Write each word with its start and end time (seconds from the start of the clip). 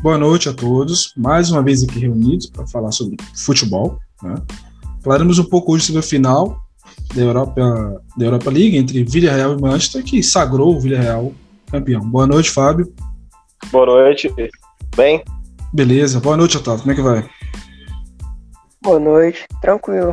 Boa 0.00 0.16
noite 0.16 0.48
a 0.48 0.54
todos. 0.54 1.12
Mais 1.16 1.50
uma 1.50 1.60
vez 1.60 1.82
aqui 1.82 1.98
reunidos 1.98 2.46
para 2.46 2.64
falar 2.68 2.92
sobre 2.92 3.16
futebol. 3.34 3.98
Né? 4.22 4.36
Falaremos 5.02 5.40
um 5.40 5.44
pouco 5.44 5.72
hoje 5.72 5.86
sobre 5.86 5.98
a 5.98 6.02
final 6.02 6.56
da 7.14 7.20
Europa, 7.20 8.02
da 8.16 8.24
Europa 8.24 8.48
League 8.48 8.76
entre 8.76 9.02
Villarreal 9.02 9.58
e 9.58 9.60
Manchester, 9.60 10.04
que 10.04 10.22
sagrou 10.22 10.76
o 10.76 10.80
Villarreal 10.80 11.32
campeão. 11.68 12.00
Boa 12.00 12.28
noite, 12.28 12.48
Fábio. 12.48 12.92
Boa 13.72 13.86
noite. 13.86 14.32
Bem? 14.96 15.24
Beleza. 15.72 16.20
Boa 16.20 16.36
noite, 16.36 16.56
Otávio. 16.56 16.82
Como 16.82 16.92
é 16.92 16.94
que 16.94 17.02
vai? 17.02 17.28
Boa 18.80 19.00
noite. 19.00 19.46
Tranquilo. 19.60 20.12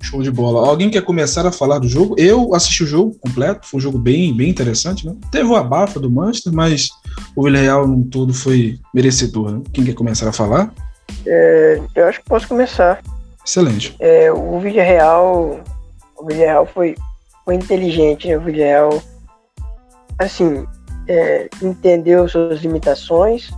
Show 0.00 0.22
de 0.22 0.30
bola. 0.30 0.68
Alguém 0.68 0.90
quer 0.90 1.02
começar 1.02 1.46
a 1.46 1.52
falar 1.52 1.78
do 1.78 1.88
jogo? 1.88 2.14
Eu 2.18 2.54
assisti 2.54 2.84
o 2.84 2.86
jogo 2.86 3.16
completo, 3.20 3.66
foi 3.66 3.78
um 3.78 3.80
jogo 3.80 3.98
bem, 3.98 4.34
bem 4.34 4.48
interessante. 4.48 5.06
Né? 5.06 5.14
Teve 5.30 5.48
o 5.48 5.56
abafa 5.56 5.98
do 5.98 6.10
Manchester, 6.10 6.52
mas 6.52 6.88
o 7.34 7.42
Villarreal 7.42 7.86
no 7.86 8.04
todo 8.04 8.32
foi 8.32 8.78
merecedor. 8.94 9.50
Né? 9.50 9.62
Quem 9.72 9.84
quer 9.84 9.94
começar 9.94 10.28
a 10.28 10.32
falar? 10.32 10.72
É, 11.26 11.80
eu 11.94 12.06
acho 12.06 12.20
que 12.20 12.28
posso 12.28 12.46
começar. 12.48 13.02
Excelente. 13.44 13.96
É, 13.98 14.30
o 14.30 14.60
Villarreal, 14.60 15.60
o 16.16 16.26
Villarreal 16.26 16.66
foi, 16.66 16.94
foi 17.44 17.54
inteligente, 17.54 18.28
né? 18.28 18.36
O 18.36 18.40
Villarreal, 18.42 19.02
assim, 20.18 20.66
é, 21.08 21.48
entendeu 21.62 22.28
suas 22.28 22.60
limitações, 22.60 23.50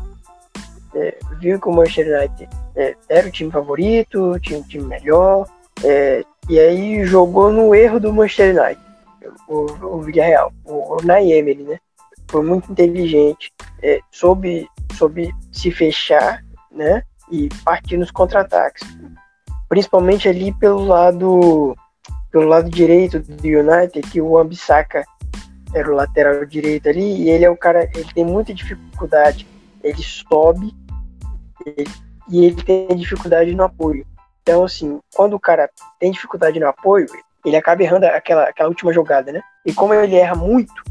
é, 0.94 1.16
viu 1.40 1.60
que 1.60 1.68
o 1.68 1.72
Manchester 1.72 2.18
United 2.18 2.48
é, 2.76 2.94
era 3.08 3.26
o 3.26 3.30
time 3.30 3.50
favorito, 3.50 4.38
tinha 4.40 4.60
um 4.60 4.62
time 4.62 4.84
melhor, 4.84 5.46
é, 5.84 6.24
e 6.48 6.58
aí 6.58 7.04
jogou 7.04 7.52
no 7.52 7.74
erro 7.74 8.00
do 8.00 8.12
Manchester 8.12 8.56
United, 8.56 8.80
o, 9.48 9.96
o 9.96 10.02
Villarreal, 10.02 10.52
o, 10.64 10.96
o 10.96 11.02
né? 11.02 11.78
Foi 12.28 12.42
muito 12.44 12.70
inteligente, 12.70 13.52
é, 13.82 14.00
soube, 14.10 14.68
soube 14.96 15.34
se 15.52 15.70
fechar, 15.70 16.44
né? 16.70 17.02
E 17.30 17.48
partir 17.64 17.96
nos 17.96 18.10
contra-ataques. 18.10 18.86
Principalmente 19.68 20.28
ali 20.28 20.52
pelo 20.52 20.84
lado 20.84 21.76
pelo 22.30 22.46
lado 22.46 22.70
direito 22.70 23.18
do 23.18 23.46
United, 23.46 24.02
que 24.08 24.20
o 24.20 24.38
Ambissaca 24.38 25.04
era 25.74 25.90
o 25.90 25.94
lateral 25.94 26.44
direito 26.44 26.88
ali, 26.88 27.22
e 27.22 27.30
ele 27.30 27.44
é 27.44 27.50
o 27.50 27.56
cara, 27.56 27.88
ele 27.94 28.12
tem 28.14 28.24
muita 28.24 28.54
dificuldade. 28.54 29.46
Ele 29.82 30.02
sobe 30.02 30.74
ele, 31.64 31.90
e 32.28 32.44
ele 32.44 32.62
tem 32.62 32.86
dificuldade 32.96 33.54
no 33.54 33.64
apoio. 33.64 34.06
Então, 34.42 34.64
assim, 34.64 35.00
quando 35.14 35.34
o 35.34 35.40
cara 35.40 35.70
tem 35.98 36.10
dificuldade 36.10 36.58
no 36.58 36.68
apoio, 36.68 37.06
ele 37.44 37.56
acaba 37.56 37.82
errando 37.82 38.06
aquela, 38.06 38.44
aquela 38.44 38.68
última 38.68 38.92
jogada, 38.92 39.32
né? 39.32 39.40
E 39.64 39.72
como 39.72 39.94
ele 39.94 40.16
erra 40.16 40.34
muito, 40.34 40.82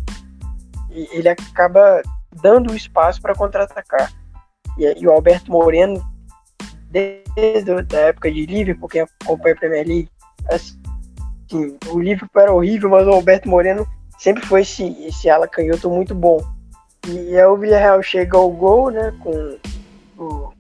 ele 0.89 1.29
acaba 1.29 2.01
dando 2.41 2.75
espaço 2.75 3.21
para 3.21 3.35
contra-atacar. 3.35 4.11
E, 4.77 5.01
e, 5.01 5.07
o 5.07 5.11
Alberto 5.11 5.51
Moreno, 5.51 6.01
desde 6.89 7.71
a 7.95 7.99
época 7.99 8.31
de 8.31 8.45
Liverpool, 8.45 8.89
quem 8.89 9.01
acompanha 9.01 9.55
a 9.55 9.57
Premier 9.57 9.87
League, 9.87 10.09
assim, 10.49 11.77
o 11.87 11.99
Liverpool 11.99 12.41
era 12.41 12.53
horrível, 12.53 12.89
mas 12.89 13.07
o 13.07 13.11
Alberto 13.11 13.49
Moreno 13.49 13.87
sempre 14.17 14.45
foi 14.45 14.61
esse, 14.61 14.85
esse 15.05 15.29
ala 15.29 15.47
canhoto 15.47 15.89
muito 15.89 16.13
bom. 16.13 16.39
E 17.07 17.37
aí 17.37 17.45
o 17.45 17.57
Villarreal 17.57 18.01
chega 18.03 18.37
ao 18.37 18.49
gol, 18.51 18.91
né, 18.91 19.13
com 19.23 19.57
o... 20.17 20.53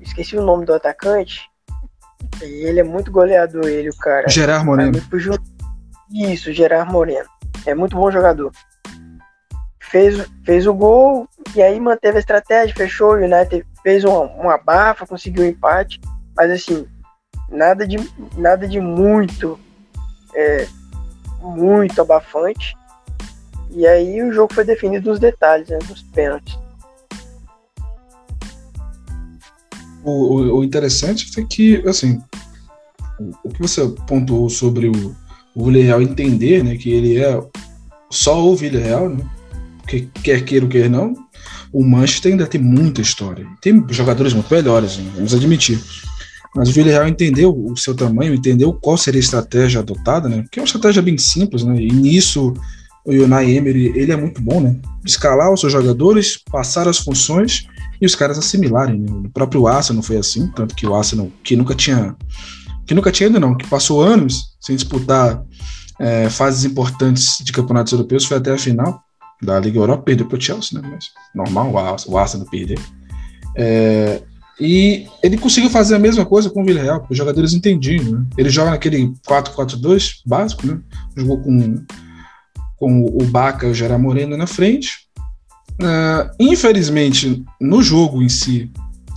Esqueci 0.00 0.36
o 0.36 0.42
nome 0.42 0.64
do 0.64 0.72
atacante, 0.72 1.50
ele 2.40 2.80
é 2.80 2.84
muito 2.84 3.10
goleador, 3.10 3.66
ele, 3.66 3.90
o 3.90 3.96
cara. 3.96 4.28
Gerard 4.28 4.64
Moreno. 4.64 4.92
Isso, 6.12 6.52
Gerard 6.52 6.90
Moreno. 6.92 7.28
É 7.64 7.74
muito 7.74 7.96
bom 7.96 8.10
jogador. 8.10 8.52
Fez, 9.80 10.26
fez 10.44 10.66
o 10.66 10.74
gol 10.74 11.28
e 11.54 11.62
aí 11.62 11.78
manteve 11.80 12.16
a 12.16 12.20
estratégia, 12.20 12.74
fechou. 12.74 13.12
O 13.12 13.24
United 13.24 13.64
fez 13.82 14.04
uma, 14.04 14.20
uma 14.20 14.58
bafa, 14.58 15.06
conseguiu 15.06 15.44
um 15.44 15.48
empate. 15.48 16.00
Mas 16.36 16.50
assim, 16.50 16.86
nada 17.48 17.86
de, 17.86 17.96
nada 18.36 18.66
de 18.66 18.80
muito, 18.80 19.58
é, 20.34 20.66
muito 21.40 22.00
abafante. 22.00 22.76
E 23.70 23.86
aí 23.86 24.22
o 24.22 24.32
jogo 24.32 24.54
foi 24.54 24.64
definido 24.64 25.10
nos 25.10 25.18
detalhes, 25.18 25.68
né, 25.68 25.78
nos 25.88 26.02
pênaltis. 26.02 26.58
O, 30.06 30.58
o, 30.58 30.64
interessante 30.64 31.30
foi 31.32 31.44
que, 31.44 31.82
assim, 31.86 32.20
o 33.44 33.48
que 33.48 33.60
você 33.60 33.86
pontuou 34.06 34.48
sobre 34.48 34.88
o, 34.88 35.16
o 35.54 35.64
Villarreal 35.64 36.00
entender, 36.00 36.62
né, 36.62 36.76
que 36.76 36.90
ele 36.90 37.18
é 37.18 37.42
só 38.10 38.46
o 38.46 38.54
Villarreal, 38.54 39.08
né, 39.08 39.24
que 39.88 40.08
quer 40.22 40.44
queira 40.44 40.64
ou 40.64 40.70
quer 40.70 40.88
não, 40.88 41.14
o 41.72 41.84
Manchester 41.84 42.32
ainda 42.32 42.46
tem 42.46 42.60
muita 42.60 43.00
história. 43.00 43.46
Tem 43.60 43.84
jogadores 43.90 44.32
muito 44.32 44.52
melhores, 44.52 44.96
né, 44.98 45.10
vamos 45.14 45.34
admitir. 45.34 45.82
Mas 46.54 46.70
o 46.70 46.72
Villarreal 46.72 47.06
entendeu 47.06 47.54
o 47.54 47.76
seu 47.76 47.94
tamanho, 47.94 48.32
entendeu 48.32 48.72
qual 48.72 48.96
seria 48.96 49.18
a 49.18 49.24
estratégia 49.24 49.80
adotada, 49.80 50.26
né? 50.26 50.42
Que 50.50 50.58
é 50.58 50.62
uma 50.62 50.66
estratégia 50.66 51.02
bem 51.02 51.18
simples, 51.18 51.62
né? 51.62 51.76
E 51.78 51.92
nisso 51.92 52.54
o 53.06 53.12
Unai 53.24 53.52
Emery, 53.52 53.92
ele 53.94 54.12
é 54.12 54.16
muito 54.16 54.42
bom, 54.42 54.60
né? 54.60 54.76
Escalar 55.04 55.52
os 55.52 55.60
seus 55.60 55.72
jogadores, 55.72 56.38
passar 56.50 56.88
as 56.88 56.98
funções 56.98 57.66
e 58.00 58.04
os 58.04 58.16
caras 58.16 58.36
assimilarem. 58.36 58.98
Né? 58.98 59.10
O 59.26 59.30
próprio 59.30 59.66
Arsenal 59.68 60.02
foi 60.02 60.16
assim, 60.16 60.50
tanto 60.52 60.74
que 60.74 60.86
o 60.86 60.94
Arsenal, 60.94 61.30
que 61.44 61.54
nunca 61.54 61.74
tinha. 61.74 62.16
Que 62.84 62.94
nunca 62.94 63.12
tinha 63.12 63.28
ainda, 63.28 63.40
não, 63.40 63.56
que 63.56 63.66
passou 63.68 64.02
anos 64.02 64.56
sem 64.60 64.74
disputar 64.74 65.42
é, 65.98 66.28
fases 66.28 66.64
importantes 66.64 67.38
de 67.42 67.52
campeonatos 67.52 67.92
europeus, 67.92 68.24
foi 68.24 68.36
até 68.36 68.52
a 68.52 68.58
final 68.58 69.00
da 69.40 69.58
Liga 69.60 69.78
Europa, 69.78 70.02
perdeu 70.02 70.26
para 70.26 70.38
o 70.38 70.40
Chelsea, 70.40 70.80
né? 70.80 70.88
Mas 70.90 71.06
normal 71.34 71.72
o 72.06 72.18
Arsenal 72.18 72.48
perder. 72.48 72.78
É, 73.56 74.22
e 74.60 75.06
ele 75.22 75.36
conseguiu 75.36 75.68
fazer 75.70 75.94
a 75.94 75.98
mesma 75.98 76.24
coisa 76.24 76.48
com 76.48 76.62
o 76.62 76.64
Villarreal, 76.64 77.06
os 77.08 77.16
jogadores 77.16 77.52
entendiam. 77.52 78.04
Né? 78.04 78.26
Ele 78.38 78.48
joga 78.48 78.70
naquele 78.70 79.12
4-4-2 79.28 80.22
básico, 80.24 80.66
né? 80.66 80.80
Jogou 81.16 81.40
com, 81.40 81.84
com 82.76 83.04
o 83.04 83.24
Baca 83.24 83.66
e 83.66 83.70
o 83.70 83.74
Gerard 83.74 84.02
Moreno 84.02 84.36
na 84.36 84.46
frente, 84.46 85.06
Uh, 85.76 86.32
infelizmente, 86.40 87.44
no 87.60 87.82
jogo 87.82 88.22
em 88.22 88.30
si, 88.30 88.70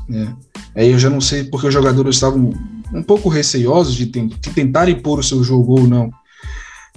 né, 0.09 0.35
aí 0.75 0.91
eu 0.91 0.99
já 0.99 1.09
não 1.09 1.21
sei 1.21 1.45
porque 1.45 1.67
os 1.67 1.73
jogadores 1.73 2.15
estavam 2.15 2.51
um 2.93 3.01
pouco 3.01 3.29
receiosos 3.29 3.95
de, 3.95 4.05
de 4.05 4.49
tentar 4.49 4.89
impor 4.89 5.19
o 5.19 5.23
seu 5.23 5.41
jogo 5.41 5.79
ou 5.79 5.87
não. 5.87 6.07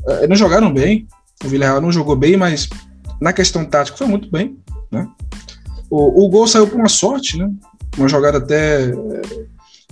Uh, 0.00 0.26
não 0.28 0.34
jogaram 0.34 0.72
bem, 0.72 1.06
o 1.44 1.48
Villarreal 1.48 1.80
não 1.80 1.92
jogou 1.92 2.16
bem, 2.16 2.36
mas 2.36 2.68
na 3.20 3.32
questão 3.32 3.64
tática 3.64 3.96
foi 3.96 4.06
muito 4.08 4.28
bem. 4.30 4.58
Né? 4.90 5.08
O, 5.88 6.24
o 6.24 6.28
gol 6.28 6.48
saiu 6.48 6.66
por 6.66 6.78
uma 6.78 6.88
sorte, 6.88 7.38
né? 7.38 7.48
uma 7.96 8.08
jogada 8.08 8.38
até, 8.38 8.90
como 8.90 9.20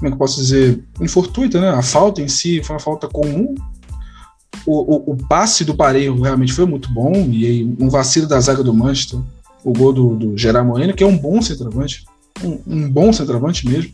é 0.02 0.06
que 0.08 0.14
eu 0.14 0.16
posso 0.16 0.41
dizer, 0.41 0.82
infortuita, 1.00 1.60
né? 1.60 1.69
a 1.69 1.82
falta 1.82 2.20
em 2.20 2.28
si 2.28 2.60
foi 2.64 2.75
uma 2.75 2.81
falta 2.81 3.06
comum, 3.06 3.54
o, 4.66 4.97
o, 4.97 5.12
o, 5.12 5.16
passe 5.28 5.65
do 5.65 5.75
Parejo 5.75 6.21
realmente 6.21 6.53
foi 6.53 6.66
muito 6.66 6.93
bom, 6.93 7.12
e 7.31 7.47
aí 7.47 7.77
um 7.78 7.88
vacilo 7.88 8.27
da 8.27 8.41
zaga 8.41 8.62
do 8.62 8.75
Manchester 8.75 9.21
o 9.65 9.72
gol 9.72 9.93
do, 9.93 10.16
do 10.16 10.38
Gerard 10.38 10.66
Moreno, 10.66 10.94
que 10.94 11.05
é 11.05 11.06
um 11.06 11.16
bom 11.16 11.41
centroavante, 11.43 12.05
um, 12.43 12.59
um, 12.66 12.91
bom 12.91 13.12
centroavante 13.12 13.69
mesmo, 13.69 13.93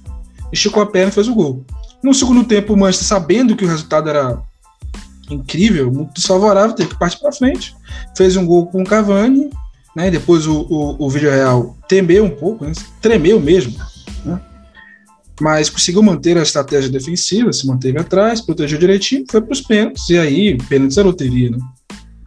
esticou 0.52 0.82
a 0.82 0.86
perna 0.86 1.08
e 1.08 1.12
fez 1.12 1.28
o 1.28 1.34
gol. 1.34 1.64
No 2.02 2.14
segundo 2.14 2.44
tempo, 2.44 2.72
o 2.72 2.76
Manchester, 2.76 3.08
sabendo 3.08 3.56
que 3.56 3.64
o 3.64 3.68
resultado 3.68 4.08
era 4.08 4.40
incrível, 5.30 5.90
muito 5.90 6.14
desfavorável, 6.14 6.74
teve 6.74 6.90
que 6.90 6.98
partir 6.98 7.18
para 7.18 7.32
frente, 7.32 7.74
fez 8.16 8.36
um 8.36 8.46
gol 8.46 8.66
com 8.66 8.82
o 8.82 8.86
Cavani, 8.86 9.50
né? 9.94 10.10
Depois 10.10 10.46
o, 10.46 10.60
o, 10.60 11.06
o 11.06 11.10
vídeo 11.10 11.30
real 11.30 11.76
temeu 11.88 12.24
um 12.24 12.30
pouco, 12.30 12.64
né? 12.64 12.72
tremeu 13.00 13.40
mesmo? 13.40 13.74
Mas 15.40 15.68
conseguiu 15.68 16.02
manter 16.02 16.38
a 16.38 16.42
estratégia 16.42 16.90
defensiva, 16.90 17.52
se 17.52 17.66
manteve 17.66 17.98
atrás, 17.98 18.40
protegeu 18.40 18.78
direitinho, 18.78 19.24
foi 19.30 19.40
para 19.40 19.52
os 19.52 19.60
pênaltis, 19.60 20.08
e 20.08 20.18
aí, 20.18 20.58
pênaltis 20.68 20.96
é 20.96 21.02
loteria, 21.02 21.50
né? 21.50 21.58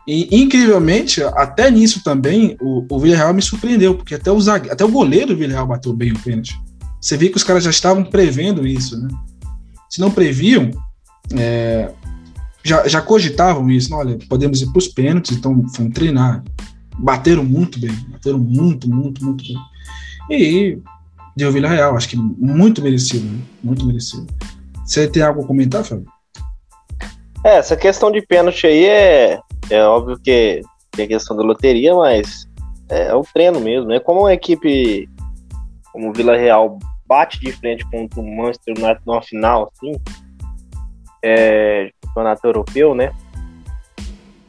E, 0.07 0.41
incrivelmente, 0.41 1.21
até 1.23 1.69
nisso 1.69 2.03
também, 2.03 2.57
o, 2.59 2.83
o 2.89 2.99
Villarreal 2.99 3.33
me 3.33 3.41
surpreendeu, 3.41 3.93
porque 3.93 4.15
até 4.15 4.31
o, 4.31 4.39
zague, 4.39 4.69
até 4.69 4.83
o 4.83 4.89
goleiro 4.89 5.27
do 5.27 5.37
Villarreal 5.37 5.67
bateu 5.67 5.93
bem 5.93 6.11
o 6.11 6.19
pênalti. 6.19 6.59
Você 6.99 7.15
vê 7.15 7.29
que 7.29 7.37
os 7.37 7.43
caras 7.43 7.63
já 7.63 7.69
estavam 7.69 8.03
prevendo 8.03 8.65
isso, 8.65 8.99
né? 8.99 9.07
Se 9.89 9.99
não 9.99 10.09
previam, 10.09 10.71
é, 11.37 11.91
já, 12.63 12.87
já 12.87 13.01
cogitavam 13.01 13.69
isso. 13.69 13.93
Olha, 13.93 14.17
podemos 14.27 14.61
ir 14.61 14.71
para 14.71 14.79
os 14.79 14.87
pênaltis, 14.87 15.37
então 15.37 15.63
vamos 15.75 15.93
treinar. 15.93 16.43
Bateram 16.97 17.43
muito 17.43 17.79
bem, 17.79 17.95
bateram 18.09 18.39
muito, 18.39 18.89
muito, 18.89 19.23
muito 19.23 19.43
bem. 19.43 19.57
E 20.31 20.79
deu 21.35 21.51
Villarreal, 21.51 21.95
acho 21.95 22.09
que 22.09 22.17
muito 22.17 22.81
merecido, 22.81 23.25
né? 23.25 23.39
muito 23.63 23.85
merecido. 23.85 24.27
Você 24.85 25.07
tem 25.07 25.21
algo 25.21 25.43
a 25.43 25.47
comentar, 25.47 25.83
Fábio? 25.83 26.05
É, 27.45 27.57
essa 27.57 27.77
questão 27.77 28.11
de 28.11 28.21
pênalti 28.25 28.67
aí 28.67 28.85
é, 28.85 29.39
é 29.69 29.83
óbvio 29.83 30.19
que 30.19 30.61
tem 30.91 31.05
a 31.05 31.07
questão 31.07 31.37
da 31.37 31.43
loteria, 31.43 31.95
mas 31.95 32.47
é, 32.89 33.07
é 33.07 33.15
o 33.15 33.23
treino 33.23 33.59
mesmo. 33.59 33.91
É 33.91 33.99
como 33.99 34.21
uma 34.21 34.33
equipe 34.33 35.07
como 35.91 36.09
o 36.09 36.13
Vila 36.13 36.35
Real 36.35 36.77
bate 37.05 37.39
de 37.39 37.51
frente 37.51 37.85
contra 37.89 38.19
o 38.19 38.37
Manchester 38.37 38.75
United 38.77 39.01
numa 39.05 39.21
final, 39.21 39.71
assim, 39.71 39.93
é, 41.23 41.91
campeonato 42.01 42.45
europeu, 42.45 42.93
né? 42.93 43.11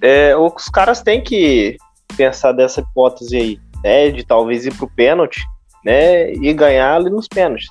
É, 0.01 0.37
os 0.37 0.69
caras 0.69 1.03
têm 1.03 1.23
que 1.23 1.77
pensar 2.17 2.53
dessa 2.53 2.81
hipótese 2.81 3.37
aí, 3.37 3.61
né, 3.83 4.11
de 4.11 4.25
talvez 4.25 4.67
ir 4.67 4.75
pro 4.75 4.91
pênalti 4.91 5.41
né, 5.85 6.33
e 6.33 6.53
ganhar 6.53 6.95
ali 6.95 7.11
nos 7.11 7.29
pênaltis. 7.29 7.69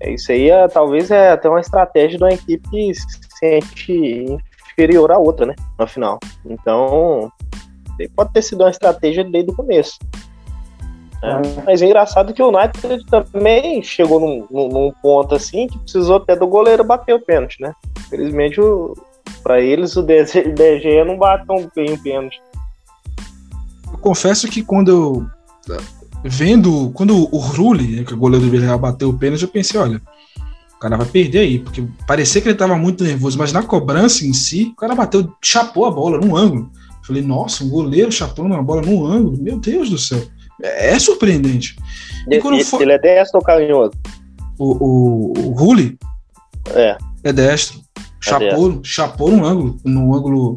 É, 0.00 0.12
isso 0.12 0.30
aí 0.30 0.50
é, 0.50 0.68
talvez 0.68 1.10
é 1.10 1.30
até 1.30 1.48
uma 1.48 1.60
estratégia 1.60 2.18
de 2.18 2.24
uma 2.24 2.32
equipe 2.32 2.68
que 2.70 2.94
se 2.94 3.18
sente 3.38 4.38
inferior 4.72 5.10
à 5.10 5.18
outra, 5.18 5.46
né, 5.46 5.54
no 5.78 5.86
final. 5.86 6.18
Então, 6.44 7.32
pode 8.14 8.32
ter 8.32 8.42
sido 8.42 8.62
uma 8.62 8.70
estratégia 8.70 9.24
desde 9.24 9.50
o 9.50 9.56
começo. 9.56 9.98
Né? 11.22 11.42
Mas 11.64 11.82
é 11.82 11.86
engraçado 11.86 12.32
que 12.32 12.42
o 12.42 12.48
United 12.48 13.04
também 13.06 13.82
chegou 13.82 14.20
num, 14.20 14.46
num, 14.50 14.92
ponto 15.02 15.34
assim 15.34 15.66
que 15.66 15.78
precisou 15.78 16.16
até 16.16 16.36
do 16.36 16.46
goleiro 16.46 16.84
bater 16.84 17.14
o 17.14 17.20
pênalti, 17.20 17.60
né? 17.60 17.72
Infelizmente, 18.06 18.60
para 19.42 19.60
eles, 19.60 19.96
o 19.96 20.02
DG 20.02 21.04
não 21.04 21.18
bate 21.18 21.46
tão 21.46 21.68
bem 21.74 21.92
o 21.92 22.02
pênalti. 22.02 22.40
Eu 23.90 23.98
confesso 23.98 24.46
que 24.48 24.62
quando 24.62 24.90
eu. 24.90 25.26
Vendo. 26.28 26.90
Quando 26.94 27.14
o 27.34 27.38
Rulli, 27.38 27.96
né, 27.96 28.04
que 28.04 28.12
é 28.12 28.16
o 28.16 28.18
goleiro 28.18 28.44
do 28.44 28.50
Villarreal, 28.50 28.78
bateu 28.78 29.08
o 29.08 29.18
pênalti, 29.18 29.42
eu 29.42 29.48
pensei: 29.48 29.80
olha, 29.80 30.00
o 30.74 30.78
cara 30.78 30.96
vai 30.96 31.06
perder 31.06 31.40
aí, 31.40 31.58
porque 31.58 31.84
parecia 32.06 32.40
que 32.40 32.48
ele 32.48 32.54
estava 32.54 32.76
muito 32.76 33.02
nervoso, 33.02 33.36
mas 33.38 33.52
na 33.52 33.62
cobrança 33.62 34.24
em 34.24 34.32
si, 34.32 34.72
o 34.72 34.76
cara 34.76 34.94
bateu, 34.94 35.32
chapou 35.42 35.86
a 35.86 35.90
bola 35.90 36.18
num 36.18 36.36
ângulo. 36.36 36.70
Falei, 37.04 37.22
nossa, 37.22 37.64
um 37.64 37.70
goleiro 37.70 38.12
chapando 38.12 38.46
uma 38.46 38.62
bola 38.62 38.82
num 38.82 39.06
ângulo, 39.06 39.42
meu 39.42 39.58
Deus 39.58 39.88
do 39.90 39.98
céu. 39.98 40.22
É, 40.62 40.90
é 40.90 40.98
surpreendente. 40.98 41.74
E 42.30 42.38
quando 42.38 42.62
for... 42.64 42.82
Ele 42.82 42.92
é 42.92 42.98
destro 42.98 43.38
ou 43.38 43.44
canhoto? 43.44 43.96
O, 44.58 44.74
o, 44.74 45.32
o 45.38 45.52
Rulli? 45.52 45.98
É. 46.74 46.98
É 47.24 47.32
destro. 47.32 47.80
Chapou, 48.20 48.72
é 48.72 48.80
chapou 48.82 49.30
no 49.30 49.44
ângulo, 49.44 49.78
no 49.84 50.14
ângulo 50.14 50.54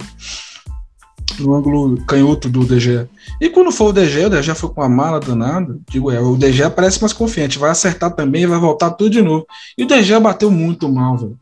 no 1.40 1.54
ângulo 1.54 1.98
canhoto 2.06 2.50
do 2.50 2.66
DG. 2.66 3.08
E 3.40 3.50
quando 3.50 3.72
for 3.72 3.90
o 3.90 3.94
DG, 3.94 4.26
o 4.26 4.30
DG 4.30 4.54
foi 4.56 4.70
com 4.70 4.82
a 4.82 4.90
mala 4.90 5.20
danada, 5.20 5.78
digo, 5.90 6.12
é, 6.12 6.20
o 6.20 6.36
DG 6.36 6.70
parece 6.70 7.00
mais 7.02 7.14
confiante, 7.14 7.60
vai 7.60 7.70
acertar 7.70 8.12
também 8.12 8.46
vai 8.46 8.60
voltar 8.60 8.92
tudo 8.92 9.10
de 9.10 9.22
novo. 9.22 9.46
E 9.78 9.84
o 9.84 9.88
DG 9.88 10.20
bateu 10.20 10.52
muito 10.52 10.92
mal, 10.92 11.18
velho. 11.18 11.38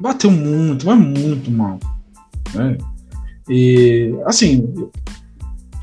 Bateu 0.00 0.30
muito, 0.30 0.86
mas 0.86 0.98
muito 0.98 1.50
mal. 1.50 1.78
Né? 2.54 2.76
E, 3.48 4.14
assim, 4.24 4.90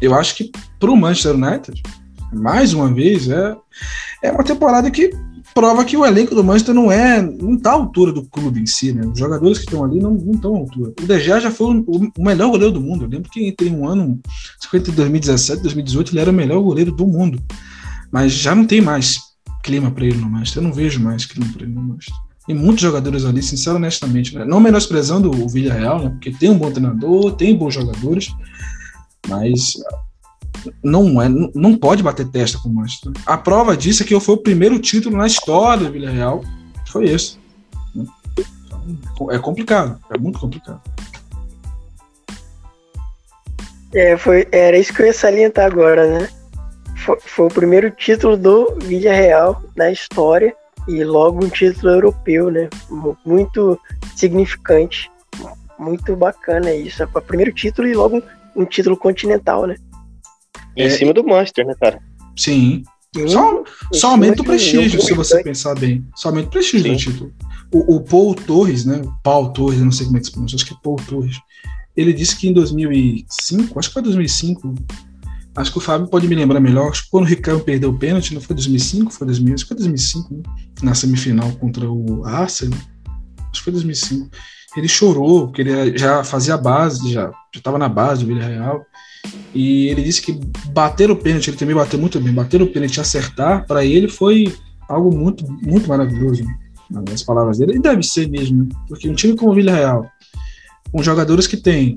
eu 0.02 0.14
acho 0.14 0.36
que 0.36 0.52
para 0.80 0.92
o 0.92 0.98
Manchester 0.98 1.36
United, 1.36 1.82
mais 2.32 2.74
uma 2.74 2.92
vez, 2.94 3.30
é, 3.30 3.56
é 4.24 4.32
uma 4.32 4.44
temporada 4.44 4.90
que 4.90 5.12
prova 5.60 5.84
que 5.84 5.98
o 5.98 6.06
elenco 6.06 6.34
do 6.34 6.42
Manchester 6.42 6.74
não 6.74 6.90
é 6.90 7.22
não 7.22 7.56
está 7.56 7.72
à 7.72 7.74
altura 7.74 8.14
do 8.14 8.24
clube 8.24 8.62
em 8.62 8.66
si, 8.66 8.94
né? 8.94 9.06
Os 9.06 9.20
jogadores 9.20 9.58
que 9.58 9.66
estão 9.66 9.84
ali 9.84 10.00
não, 10.00 10.14
não 10.14 10.34
estão 10.34 10.56
à 10.56 10.58
altura. 10.58 10.94
O 11.02 11.06
De 11.06 11.20
Gea 11.20 11.42
já 11.42 11.52
foi 11.52 11.84
o, 11.86 12.12
o, 12.18 12.24
melhor 12.24 12.50
goleiro 12.50 12.74
do 12.74 12.80
mundo. 12.80 13.04
Eu 13.04 13.10
lembro 13.10 13.30
que 13.30 13.46
entre 13.46 13.70
um 13.70 13.86
ano, 13.86 14.18
entre 14.74 14.92
2017 14.94 15.60
e 15.60 15.64
2018, 15.64 16.12
ele 16.14 16.22
era 16.22 16.32
o 16.32 16.34
melhor 16.34 16.62
goleiro 16.62 16.94
do 16.94 17.06
mundo. 17.06 17.42
Mas 18.10 18.32
já 18.32 18.56
não 18.56 18.66
tem 18.66 18.80
mais 18.80 19.18
clima 19.62 19.92
para 19.92 20.06
ele 20.06 20.18
no 20.18 20.30
Manchester. 20.30 20.64
Eu 20.64 20.68
não 20.70 20.74
vejo 20.74 21.02
mais 21.02 21.26
clima 21.26 21.52
para 21.52 21.64
ele 21.64 21.74
no 21.74 21.82
Manchester. 21.82 22.16
Tem 22.48 22.56
muitos 22.56 22.82
jogadores 22.82 23.26
ali, 23.26 23.44
sincero, 23.44 23.76
honestamente, 23.76 24.34
né? 24.36 24.46
não 24.46 24.62
menosprezando 24.62 25.30
o 25.30 25.50
Villarreal, 25.50 26.02
né? 26.02 26.10
Porque 26.12 26.32
tem 26.32 26.50
um 26.50 26.58
bom 26.58 26.72
treinador, 26.72 27.34
tem 27.34 27.54
bons 27.54 27.74
jogadores, 27.74 28.30
mas 29.28 29.74
não 30.84 31.22
é, 31.22 31.30
não 31.54 31.76
pode 31.78 32.04
bater 32.04 32.28
testa 32.28 32.58
com 32.60 32.70
o 32.70 32.74
Manchester. 32.74 33.12
A 33.26 33.38
prova 33.38 33.76
disso 33.76 34.04
é 34.04 34.06
que 34.06 34.20
foi 34.20 34.36
o 34.36 34.44
primeiro 34.44 34.80
título 34.80 35.18
na 35.18 35.28
história 35.28 35.86
do 35.86 35.92
Villarreal, 35.92 36.44
foi 36.88 37.06
esse. 37.06 37.38
Então, 37.96 39.32
é 39.32 39.38
complicado, 39.38 40.00
é 40.10 40.18
muito 40.18 40.40
complicado. 40.40 40.82
É, 43.94 44.18
foi, 44.18 44.48
era 44.52 44.78
isso 44.78 44.94
que 44.94 45.02
eu 45.02 45.08
ia 45.08 45.14
salientar 45.14 45.66
agora, 45.66 46.20
né? 46.20 46.30
Foi, 47.06 47.18
foi 47.20 47.46
o 47.48 47.50
primeiro 47.50 47.90
título 47.92 48.38
do 48.38 48.76
Villarreal 48.82 49.62
na 49.76 49.92
história 49.92 50.54
e 50.88 51.04
logo 51.04 51.44
um 51.44 51.50
título 51.50 51.94
europeu, 51.94 52.52
né? 52.52 52.70
Muito 53.26 53.80
significante, 54.16 55.10
muito 55.78 56.16
bacana 56.16 56.74
isso. 56.74 57.02
É 57.02 57.06
o 57.06 57.22
primeiro 57.22 57.54
título 57.54 57.88
e 57.88 57.94
logo 57.94 58.22
um 58.56 58.66
título 58.66 58.98
continental, 58.98 59.66
né? 59.66 59.76
Em 60.80 60.86
é, 60.86 60.90
cima 60.90 61.14
do 61.14 61.24
Manchester, 61.24 61.66
né, 61.66 61.74
cara? 61.80 62.02
Sim. 62.36 62.84
Só, 63.28 63.64
só 63.92 64.12
aumenta 64.12 64.42
o 64.42 64.46
prestígio, 64.46 65.02
se 65.02 65.14
você 65.14 65.44
pensar 65.44 65.76
bem. 65.76 66.06
Só 66.16 66.30
aumenta 66.30 66.48
o 66.48 66.52
prestígio 66.52 66.84
sim. 66.84 66.92
do 66.92 66.98
título. 66.98 67.34
O, 67.74 67.96
o, 67.96 68.02
Paul 68.02 68.34
Torres, 68.36 68.86
né? 68.86 69.02
Paul 69.24 69.52
Torres, 69.52 69.80
eu 69.80 69.86
não 69.86 69.92
sei 69.92 70.06
como 70.06 70.18
é 70.18 70.20
que 70.20 70.28
se 70.28 70.32
pronuncia, 70.32 70.56
acho 70.56 70.66
que 70.66 70.74
é 70.74 70.78
Paul 70.84 70.96
Torres. 71.08 71.38
Ele 71.98 72.14
disse 72.14 72.36
que 72.38 72.48
em 72.48 72.54
2005, 72.54 73.78
acho 73.78 73.90
que 73.90 73.94
foi 73.94 74.04
2005, 74.04 74.76
Acho 75.56 75.72
que 75.74 75.78
o 75.78 75.82
Fábio 75.82 76.08
pode 76.08 76.28
me 76.28 76.36
lembrar 76.36 76.60
melhor. 76.60 76.90
Acho 76.90 77.04
que 77.04 77.10
quando 77.10 77.26
o 77.26 77.28
Ricardo 77.28 77.60
perdeu 77.62 77.90
o 77.90 77.98
pênalti, 77.98 78.34
não 78.34 78.40
foi 78.40 78.56
2005? 78.56 79.12
Foi 79.12 79.28
2000, 79.28 79.54
acho 79.56 79.64
que 79.66 79.68
foi 79.68 79.78
2005, 79.78 80.34
né? 80.34 80.44
na 80.82 80.96
semifinal 80.96 81.52
contra 81.54 81.90
o 81.90 82.24
Arsenal. 82.24 82.80
Acho 83.52 83.60
que 83.60 83.64
foi 83.64 83.74
2005. 83.74 84.30
Ele 84.78 84.88
chorou, 84.88 85.48
porque 85.48 85.62
ele 85.62 85.98
já 85.98 86.24
fazia 86.24 86.56
base, 86.56 87.12
já 87.12 87.32
estava 87.54 87.78
na 87.78 87.90
base 87.90 88.22
do 88.22 88.28
Villarreal. 88.28 88.86
E 89.54 89.88
ele 89.88 90.04
disse 90.04 90.22
que 90.22 90.40
bater 90.68 91.10
o 91.10 91.16
pênalti, 91.16 91.50
ele 91.50 91.58
também 91.58 91.76
bateu 91.76 92.00
muito 92.00 92.20
bem. 92.20 92.34
Bater 92.34 92.62
o 92.62 92.68
pênalti 92.68 93.00
acertar, 93.00 93.66
para 93.66 93.84
ele 93.84 94.08
foi 94.08 94.54
algo 94.88 95.16
muito, 95.16 95.46
muito 95.62 95.88
maravilhoso. 95.88 96.44
Nas 96.90 97.22
palavras 97.22 97.60
dele, 97.60 97.76
e 97.76 97.80
deve 97.80 98.02
ser 98.02 98.28
mesmo, 98.28 98.64
né? 98.64 98.70
porque 98.88 99.08
um 99.08 99.14
time 99.14 99.36
como 99.36 99.52
o 99.52 99.54
Villarreal, 99.54 100.08
com 100.92 101.04
jogadores 101.04 101.46
que 101.46 101.56
tem 101.56 101.96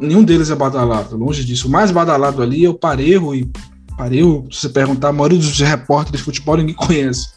nenhum 0.00 0.24
deles 0.24 0.50
é 0.50 0.54
badalado, 0.54 1.16
longe 1.16 1.44
disso. 1.44 1.68
O 1.68 1.70
mais 1.70 1.90
badalado 1.90 2.42
ali 2.42 2.64
é 2.64 2.68
o 2.68 2.74
Parejo, 2.74 3.34
e 3.34 3.50
Parejo, 3.98 4.46
se 4.50 4.60
você 4.60 4.68
perguntar, 4.70 5.08
a 5.08 5.12
maioria 5.12 5.38
dos 5.38 5.60
repórteres 5.60 6.20
de 6.20 6.24
futebol 6.24 6.56
ninguém 6.56 6.74
conhece, 6.74 7.28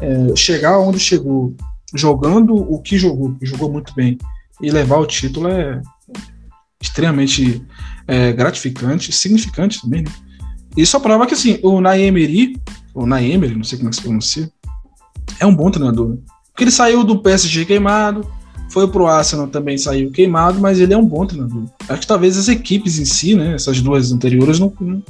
É, 0.00 0.36
chegar 0.36 0.78
onde 0.78 0.98
chegou, 0.98 1.54
jogando 1.94 2.54
o 2.54 2.80
que 2.80 2.96
jogou, 2.96 3.34
que 3.34 3.46
jogou 3.46 3.70
muito 3.70 3.92
bem, 3.94 4.16
e 4.62 4.70
levar 4.70 4.98
o 4.98 5.06
título 5.06 5.48
é 5.48 5.82
extremamente 6.80 7.62
é, 8.06 8.32
gratificante, 8.32 9.12
significante 9.12 9.82
também, 9.82 10.02
né? 10.02 10.10
Isso 10.76 10.98
prova 11.00 11.26
que 11.26 11.34
assim, 11.34 11.58
o 11.62 11.80
Naemery, 11.80 12.56
ou 12.94 13.06
Naemery, 13.06 13.56
não 13.56 13.64
sei 13.64 13.78
como 13.78 13.88
é 13.88 13.90
que 13.90 13.96
se 13.96 14.02
pronuncia, 14.02 14.50
é 15.38 15.46
um 15.46 15.54
bom 15.54 15.70
treinador. 15.70 16.18
Porque 16.52 16.64
ele 16.64 16.70
saiu 16.70 17.02
do 17.02 17.18
PSG 17.18 17.64
queimado, 17.64 18.26
foi 18.70 18.86
pro 18.86 19.06
Arsenal 19.06 19.48
também, 19.48 19.76
saiu 19.76 20.10
queimado, 20.12 20.60
mas 20.60 20.78
ele 20.78 20.94
é 20.94 20.96
um 20.96 21.04
bom 21.04 21.26
treinador. 21.26 21.64
Acho 21.88 22.00
que 22.00 22.06
talvez 22.06 22.36
as 22.36 22.48
equipes 22.48 22.98
em 22.98 23.04
si, 23.04 23.34
né, 23.34 23.54
essas 23.54 23.80
duas 23.80 24.12
anteriores, 24.12 24.60
não, 24.60 24.72
não, 24.80 25.02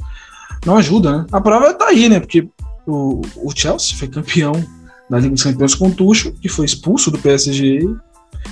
não 0.65 0.77
ajudam, 0.77 1.19
né? 1.19 1.25
A 1.31 1.39
prova 1.39 1.73
tá 1.73 1.87
aí, 1.87 2.09
né? 2.09 2.19
Porque 2.19 2.47
o, 2.87 3.21
o 3.37 3.51
Chelsea 3.55 3.95
foi 3.95 4.07
campeão 4.07 4.53
da 5.09 5.19
Liga 5.19 5.33
dos 5.33 5.43
Campeões 5.43 5.75
com 5.75 5.89
o 5.89 5.93
Tuchel, 5.93 6.33
que 6.41 6.49
foi 6.49 6.65
expulso 6.65 7.11
do 7.11 7.19
PSG. 7.19 7.87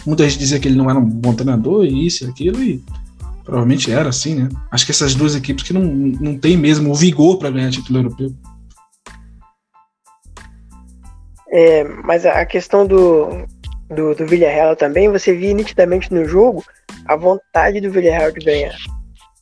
Muita 0.05 0.27
gente 0.27 0.39
dizia 0.39 0.59
que 0.59 0.67
ele 0.67 0.75
não 0.75 0.89
era 0.89 0.99
um 0.99 1.05
bom 1.05 1.33
treinador, 1.33 1.85
e 1.85 2.05
isso 2.05 2.25
e 2.25 2.29
aquilo, 2.29 2.61
e 2.61 2.83
provavelmente 3.49 3.91
era 3.91 4.09
assim, 4.09 4.35
né? 4.35 4.49
Acho 4.71 4.85
que 4.85 4.91
essas 4.91 5.15
duas 5.15 5.35
equipes 5.35 5.63
que 5.63 5.73
não, 5.73 5.81
não 5.81 6.37
tem 6.37 6.55
mesmo 6.55 6.91
o 6.91 6.95
vigor 6.95 7.39
para 7.39 7.49
ganhar 7.49 7.71
título 7.71 7.99
europeu. 7.99 8.31
É, 11.51 11.83
mas 11.83 12.27
a 12.27 12.45
questão 12.45 12.85
do, 12.85 13.47
do, 13.89 14.13
do 14.13 14.27
Villarreal 14.27 14.75
também, 14.75 15.09
você 15.09 15.35
via 15.35 15.53
nitidamente 15.53 16.13
no 16.13 16.25
jogo 16.25 16.63
a 17.05 17.15
vontade 17.15 17.81
do 17.81 17.89
Villarreal 17.89 18.31
de 18.31 18.45
ganhar. 18.45 18.75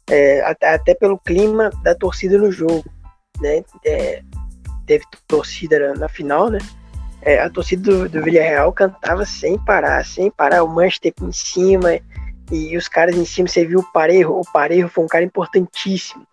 É, 0.10 0.40
até, 0.42 0.74
até, 0.74 0.96
pelo 0.96 1.20
clima 1.20 1.70
da 1.84 1.94
torcida 1.94 2.38
no 2.38 2.50
jogo. 2.50 2.86
Né? 3.42 3.62
É, 3.86 4.22
teve 4.86 5.04
torcida 5.28 5.80
na, 5.80 6.00
na 6.00 6.10
final, 6.10 6.50
né? 6.50 6.60
É, 7.22 7.42
a 7.42 7.50
torcida 7.50 7.92
do, 7.92 8.08
do 8.08 8.24
Villarreal 8.24 8.72
cantava 8.72 9.26
sem 9.26 9.58
parar, 9.58 10.06
sem 10.06 10.32
parar, 10.32 10.64
o 10.64 10.70
Manchester 10.70 11.12
em 11.22 11.32
cima, 11.34 12.00
e 12.52 12.78
os 12.78 12.88
caras 12.88 13.16
em 13.16 13.26
cima, 13.26 13.48
você 13.48 13.66
viu 13.66 13.80
o 13.80 13.92
Parejo, 13.92 14.32
o 14.32 14.52
Parejo 14.52 14.88
foi 14.88 15.04
um 15.04 15.08
cara 15.08 15.24
importantíssimo. 15.24 16.26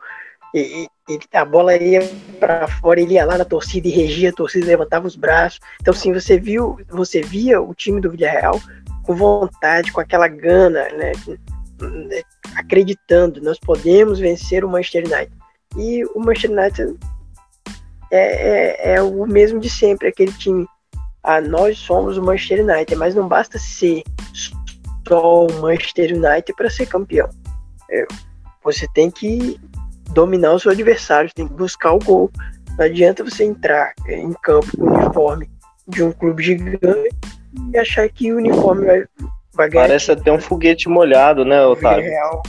E, 0.54 0.86
e, 1.08 1.18
a 1.32 1.44
bola 1.44 1.76
ia 1.76 2.00
para 2.38 2.68
fora, 2.68 3.00
ele 3.00 3.14
ia 3.14 3.24
lá 3.24 3.36
na 3.36 3.44
torcida 3.44 3.88
e 3.88 3.90
regia 3.90 4.30
a 4.30 4.32
torcida, 4.32 4.66
levantava 4.66 5.06
os 5.06 5.16
braços. 5.16 5.58
Então, 5.80 5.92
sim, 5.92 6.12
você 6.12 6.38
viu, 6.38 6.78
você 6.88 7.20
via 7.20 7.60
o 7.60 7.74
time 7.74 8.00
do 8.00 8.10
Villarreal 8.10 8.60
com 9.02 9.16
vontade, 9.16 9.90
com 9.90 10.00
aquela 10.00 10.28
gana, 10.28 10.88
né? 10.90 11.12
Acreditando, 12.54 13.42
nós 13.42 13.58
podemos 13.58 14.20
vencer 14.20 14.64
o 14.64 14.68
Manchester 14.68 15.04
United. 15.06 15.32
E 15.76 16.04
o 16.14 16.20
Manchester 16.20 16.52
United 16.52 16.98
é, 18.12 18.92
é, 18.92 18.94
é 18.94 19.02
o 19.02 19.26
mesmo 19.26 19.58
de 19.58 19.68
sempre, 19.68 20.08
aquele 20.08 20.32
time. 20.32 20.66
Ah, 21.20 21.40
nós 21.40 21.78
somos 21.78 22.16
o 22.16 22.22
Manchester 22.22 22.64
United, 22.64 22.94
mas 22.94 23.14
não 23.14 23.26
basta 23.26 23.58
ser 23.58 24.04
só 25.06 25.46
o 25.46 25.52
Manchester 25.60 26.12
United 26.12 26.54
para 26.56 26.70
ser 26.70 26.86
campeão. 26.86 27.28
É, 27.90 28.06
você 28.62 28.86
tem 28.94 29.10
que 29.10 29.60
dominar 30.12 30.52
o 30.52 30.58
seu 30.58 30.72
adversário, 30.72 31.30
tem 31.34 31.46
que 31.46 31.54
buscar 31.54 31.92
o 31.92 31.98
gol. 31.98 32.30
Não 32.78 32.84
adianta 32.84 33.22
você 33.22 33.44
entrar 33.44 33.92
em 34.08 34.32
campo 34.42 34.76
com 34.76 34.84
o 34.84 34.94
uniforme 34.94 35.50
de 35.86 36.02
um 36.02 36.12
clube 36.12 36.42
gigante 36.42 37.10
e 37.72 37.78
achar 37.78 38.08
que 38.08 38.32
o 38.32 38.36
uniforme 38.36 38.86
vai, 38.86 39.04
vai 39.52 39.68
ganhar. 39.68 39.86
Parece 39.86 40.12
até 40.12 40.32
um 40.32 40.40
foguete 40.40 40.88
molhado, 40.88 41.44
né, 41.44 41.64
Otávio? 41.64 42.04
Real. 42.04 42.42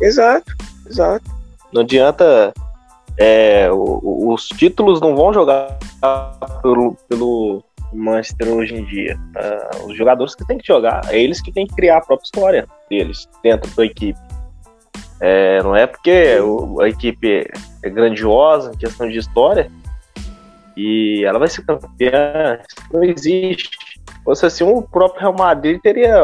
Exato, 0.00 0.54
exato. 0.86 1.30
Não 1.72 1.82
adianta 1.82 2.52
é, 3.16 3.68
os 3.72 4.46
títulos 4.46 5.00
não 5.00 5.16
vão 5.16 5.32
jogar 5.32 5.78
pelo, 6.62 6.96
pelo 7.08 7.64
Manchester 7.92 8.48
hoje 8.48 8.74
em 8.74 8.84
dia. 8.84 9.18
Uh, 9.36 9.86
os 9.86 9.96
jogadores 9.96 10.34
que 10.34 10.46
têm 10.46 10.58
que 10.58 10.66
jogar, 10.66 11.02
é 11.08 11.20
eles 11.20 11.40
que 11.40 11.52
têm 11.52 11.66
que 11.66 11.74
criar 11.74 11.98
a 11.98 12.00
própria 12.00 12.24
história 12.24 12.66
deles 12.90 13.28
dentro 13.42 13.70
da 13.74 13.84
equipe. 13.84 14.18
É, 15.20 15.62
não 15.62 15.74
é 15.74 15.86
porque 15.86 16.38
a 16.80 16.88
equipe 16.88 17.50
é 17.82 17.90
grandiosa 17.90 18.70
em 18.72 18.78
questão 18.78 19.08
de 19.08 19.18
história 19.18 19.68
e 20.76 21.24
ela 21.24 21.38
vai 21.38 21.48
ser 21.48 21.64
campeã. 21.64 22.58
Isso 22.60 22.88
não 22.92 23.02
existe. 23.02 23.70
Ou 24.24 24.34
seja, 24.36 24.46
assim, 24.46 24.64
o 24.64 24.82
próprio 24.82 25.20
Real 25.20 25.34
Madrid 25.36 25.80
teria 25.80 26.22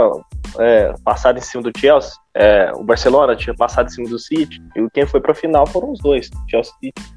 é, 0.59 0.95
passado 1.05 1.39
em 1.39 1.43
cima 1.43 1.63
do 1.63 1.73
Chelsea, 1.77 2.13
é, 2.35 2.71
o 2.75 2.85
Barcelona 2.85 3.35
tinha 3.35 3.55
passado 3.55 3.87
em 3.87 3.91
cima 3.91 4.09
do 4.09 4.19
City, 4.19 4.63
e 4.77 4.87
quem 4.93 5.07
foi 5.07 5.21
para 5.21 5.33
a 5.33 5.35
final 5.35 5.67
foram 5.67 5.91
os 5.91 5.99
dois, 6.01 6.31
Chelsea 6.49 6.73
e 6.83 6.87
City. 6.87 7.15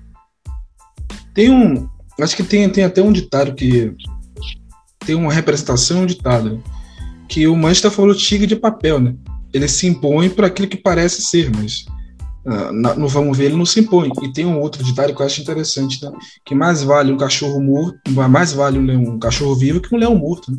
Tem 1.33 1.51
um. 1.51 1.87
Acho 2.19 2.35
que 2.35 2.43
tem, 2.43 2.67
tem 2.71 2.83
até 2.83 3.01
um 3.01 3.11
ditado 3.11 3.53
que. 3.53 3.95
Tem 5.07 5.15
uma 5.15 5.31
representação, 5.31 6.01
um 6.01 6.05
ditado. 6.05 6.61
Que 7.29 7.47
o 7.47 7.55
Manchester 7.55 7.91
falou 7.91 8.13
tigre 8.13 8.45
de 8.45 8.57
papel, 8.57 8.99
né? 8.99 9.15
Ele 9.53 9.65
se 9.69 9.87
impõe 9.87 10.29
para 10.29 10.47
aquilo 10.47 10.67
que 10.67 10.75
parece 10.75 11.21
ser, 11.21 11.49
mas 11.55 11.85
uh, 12.45 12.73
no 12.73 13.07
vamos 13.07 13.37
ver 13.37 13.45
ele 13.45 13.55
não 13.55 13.65
se 13.65 13.79
impõe. 13.79 14.11
E 14.21 14.33
tem 14.33 14.45
um 14.45 14.59
outro 14.59 14.83
ditado 14.83 15.15
que 15.15 15.21
eu 15.21 15.25
acho 15.25 15.39
interessante, 15.39 16.03
né? 16.03 16.11
Que 16.45 16.53
mais 16.53 16.83
vale 16.83 17.13
um 17.13 17.17
cachorro 17.17 17.61
morto, 17.61 17.97
mais 18.11 18.51
vale 18.51 18.77
um, 18.77 18.85
leão, 18.85 19.01
um 19.01 19.17
cachorro 19.17 19.55
vivo 19.55 19.79
que 19.79 19.95
um 19.95 19.97
leão 19.97 20.13
morto. 20.13 20.51
Né? 20.51 20.57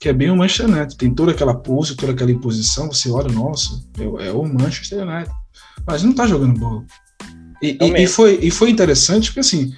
que 0.00 0.08
é 0.08 0.12
bem 0.12 0.30
o 0.30 0.36
Manchester 0.36 0.68
United. 0.68 0.96
Tem 0.96 1.14
toda 1.14 1.32
aquela 1.32 1.54
pose, 1.54 1.96
toda 1.96 2.12
aquela 2.12 2.30
imposição, 2.30 2.86
você 2.86 3.10
olha, 3.10 3.32
nossa, 3.32 3.82
é, 3.98 4.28
é 4.28 4.32
o 4.32 4.44
Manchester 4.44 5.06
United. 5.06 5.32
Mas 5.86 6.02
não 6.02 6.12
tá 6.12 6.26
jogando 6.26 6.58
bola. 6.58 6.84
E, 7.60 7.76
e, 7.80 8.02
e, 8.04 8.06
foi, 8.06 8.38
e 8.40 8.50
foi 8.50 8.70
interessante 8.70 9.30
porque, 9.30 9.40
assim, 9.40 9.72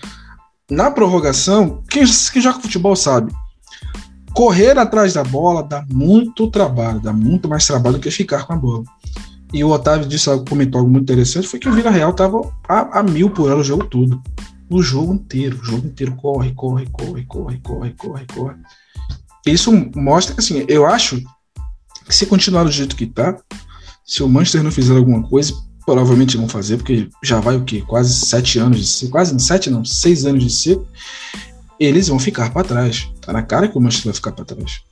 na 0.70 0.90
prorrogação, 0.90 1.82
quem, 1.90 2.04
quem 2.04 2.42
joga 2.42 2.60
futebol 2.60 2.94
sabe, 2.94 3.32
correr 4.40 4.78
atrás 4.78 5.12
da 5.12 5.22
bola 5.22 5.62
dá 5.62 5.84
muito 5.92 6.50
trabalho, 6.50 6.98
dá 6.98 7.12
muito 7.12 7.46
mais 7.46 7.66
trabalho 7.66 7.96
do 7.96 8.00
que 8.00 8.10
ficar 8.10 8.46
com 8.46 8.54
a 8.54 8.56
bola. 8.56 8.84
E 9.52 9.62
o 9.62 9.68
Otávio 9.68 10.08
disse, 10.08 10.30
comentou 10.48 10.78
algo 10.78 10.90
muito 10.90 11.02
interessante, 11.02 11.46
foi 11.46 11.60
que 11.60 11.68
o 11.68 11.72
Vila 11.74 11.90
Real 11.90 12.14
tava 12.14 12.50
a, 12.66 13.00
a 13.00 13.02
mil 13.02 13.28
por 13.28 13.50
hora 13.50 13.60
o 13.60 13.62
jogo 13.62 13.84
todo. 13.84 14.18
O 14.70 14.80
jogo 14.80 15.12
inteiro, 15.12 15.60
o 15.60 15.64
jogo 15.64 15.86
inteiro 15.86 16.16
corre, 16.16 16.54
corre, 16.54 16.86
corre, 16.90 17.26
corre, 17.26 17.60
corre, 17.62 17.92
corre, 17.92 18.26
corre 18.34 18.56
isso 19.46 19.70
mostra 19.94 20.34
que, 20.34 20.40
assim, 20.40 20.64
eu 20.68 20.86
acho 20.86 21.18
que 22.06 22.14
se 22.14 22.24
continuar 22.24 22.64
do 22.64 22.72
jeito 22.72 22.96
que 22.96 23.04
tá, 23.04 23.36
se 24.06 24.22
o 24.22 24.28
Manchester 24.28 24.62
não 24.62 24.70
fizer 24.70 24.96
alguma 24.96 25.22
coisa, 25.22 25.52
provavelmente 25.84 26.38
vão 26.38 26.48
fazer, 26.48 26.78
porque 26.78 27.10
já 27.22 27.40
vai 27.40 27.56
o 27.56 27.64
quê? 27.64 27.84
Quase 27.86 28.14
sete 28.14 28.58
anos 28.58 28.78
de 28.78 28.86
ser, 28.86 29.08
quase 29.08 29.38
sete 29.38 29.68
não, 29.68 29.84
seis 29.84 30.24
anos 30.24 30.42
de 30.42 30.50
ser, 30.50 30.80
eles 31.80 32.08
vão 32.08 32.18
ficar 32.18 32.52
para 32.52 32.62
trás. 32.62 33.10
Tá 33.22 33.32
na 33.32 33.42
cara 33.42 33.66
que 33.66 33.78
o 33.78 33.80
Manchester 33.80 34.12
vai 34.12 34.14
ficar 34.14 34.32
para 34.32 34.44
trás. 34.44 34.82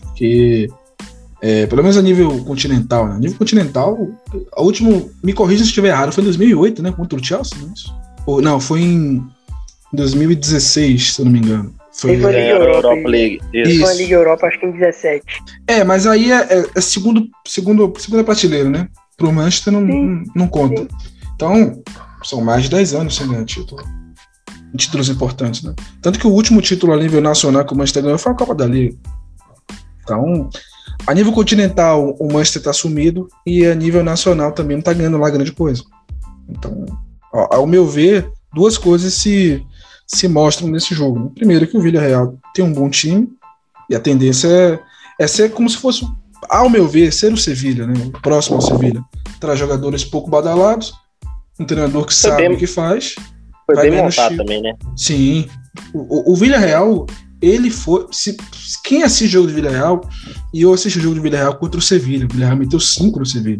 Porque, 0.00 0.68
é, 1.42 1.66
pelo 1.66 1.82
menos 1.82 1.98
a 1.98 2.02
nível 2.02 2.42
continental, 2.44 3.06
né? 3.06 3.16
A 3.16 3.18
nível 3.18 3.36
continental, 3.36 4.08
a 4.52 4.62
último, 4.62 5.10
me 5.22 5.34
corrija 5.34 5.62
se 5.62 5.68
estiver 5.68 5.88
errado, 5.88 6.12
foi 6.12 6.22
em 6.22 6.26
2008, 6.26 6.82
né? 6.82 6.92
Contra 6.92 7.18
o 7.18 7.24
Chelsea, 7.24 7.58
não, 7.58 7.68
é 7.68 7.72
Ou, 8.26 8.40
não 8.40 8.58
foi 8.58 8.80
em 8.80 9.22
2016, 9.92 11.14
se 11.14 11.20
eu 11.20 11.26
não 11.26 11.32
me 11.32 11.40
engano. 11.40 11.74
Foi, 11.92 12.16
Liga 12.16 12.30
Europa. 12.30 12.88
Europa 12.88 13.08
League. 13.08 13.40
Isso. 13.52 13.80
Foi 13.80 13.90
a 13.90 13.94
Liga 13.94 14.14
Europa, 14.14 14.46
acho 14.46 14.58
que 14.58 14.66
em 14.66 14.72
17. 14.72 15.24
É, 15.68 15.84
mas 15.84 16.06
aí 16.06 16.32
é, 16.32 16.36
é, 16.36 16.66
é 16.74 16.80
segundo, 16.80 17.28
segundo, 17.46 17.92
segunda 17.98 18.24
prateleira, 18.24 18.70
né? 18.70 18.88
Pro 19.16 19.32
Manchester 19.32 19.72
não, 19.72 19.80
não, 19.80 20.24
não, 20.34 20.48
conta. 20.48 20.82
Sim. 20.82 20.88
Então, 21.36 21.82
são 22.24 22.40
mais 22.40 22.64
de 22.64 22.70
10 22.70 22.94
anos 22.94 23.14
sem 23.14 23.28
ganhar 23.28 23.44
título. 23.44 23.84
Títulos 24.76 25.08
importantes, 25.08 25.62
né? 25.62 25.74
Tanto 26.02 26.18
que 26.18 26.26
o 26.26 26.32
último 26.32 26.60
título 26.60 26.92
a 26.92 26.96
nível 26.96 27.20
nacional 27.20 27.64
que 27.64 27.72
o 27.72 27.76
Manchester 27.76 28.02
ganhou 28.02 28.18
foi 28.18 28.32
a 28.32 28.34
Copa 28.34 28.54
da 28.54 28.66
Liga. 28.66 28.96
Então, 30.02 30.50
a 31.06 31.14
nível 31.14 31.32
continental, 31.32 32.16
o 32.18 32.32
Manchester 32.32 32.60
está 32.60 32.72
sumido 32.72 33.28
e 33.46 33.64
a 33.66 33.74
nível 33.74 34.02
nacional 34.02 34.52
também 34.52 34.76
não 34.76 34.80
está 34.80 34.92
ganhando 34.92 35.18
lá 35.18 35.30
grande 35.30 35.52
coisa. 35.52 35.82
Então, 36.48 36.84
ao 37.32 37.66
meu 37.66 37.86
ver, 37.86 38.30
duas 38.52 38.76
coisas 38.76 39.14
se 39.14 39.64
se 40.06 40.28
mostram 40.28 40.68
nesse 40.68 40.94
jogo. 40.94 41.18
Né? 41.18 41.30
Primeiro 41.34 41.66
que 41.66 41.76
o 41.76 41.80
Villarreal 41.80 42.34
tem 42.54 42.64
um 42.64 42.72
bom 42.72 42.88
time 42.88 43.28
e 43.88 43.94
a 43.94 44.00
tendência 44.00 44.48
é, 44.48 44.78
é 45.18 45.26
ser 45.26 45.50
como 45.50 45.68
se 45.68 45.76
fosse, 45.76 46.06
ao 46.48 46.68
meu 46.68 46.86
ver, 46.86 47.12
ser 47.12 47.32
o 47.32 47.36
Sevilha, 47.36 47.86
né? 47.86 47.94
o 48.06 48.20
próximo 48.20 48.56
ao 48.56 48.62
Sevilha. 48.62 49.02
Traz 49.40 49.58
jogadores 49.58 50.04
pouco 50.04 50.30
badalados, 50.30 50.92
um 51.58 51.64
treinador 51.64 52.06
que 52.06 52.14
sabe 52.14 52.48
o 52.48 52.56
que 52.56 52.66
faz. 52.66 53.16
Foi 53.66 53.76
bem 53.76 54.02
montado 54.02 54.36
também, 54.36 54.62
né? 54.62 54.74
Sim. 54.96 55.46
O, 55.92 56.32
o 56.32 56.36
Villarreal, 56.36 57.06
ele 57.40 57.70
foi. 57.70 58.06
Se, 58.10 58.36
quem 58.84 59.02
assiste 59.02 59.24
o 59.24 59.28
jogo 59.28 59.46
do 59.48 59.54
Villarreal, 59.54 60.00
e 60.52 60.62
eu 60.62 60.72
assisti 60.72 60.98
o 60.98 61.02
jogo 61.02 61.14
do 61.16 61.22
Villarreal 61.22 61.56
contra 61.56 61.78
o 61.78 61.82
Sevilha, 61.82 62.26
o 62.26 62.32
Villarreal 62.32 62.58
meteu 62.58 62.78
5 62.78 63.18
no 63.18 63.26
Sevilha. 63.26 63.58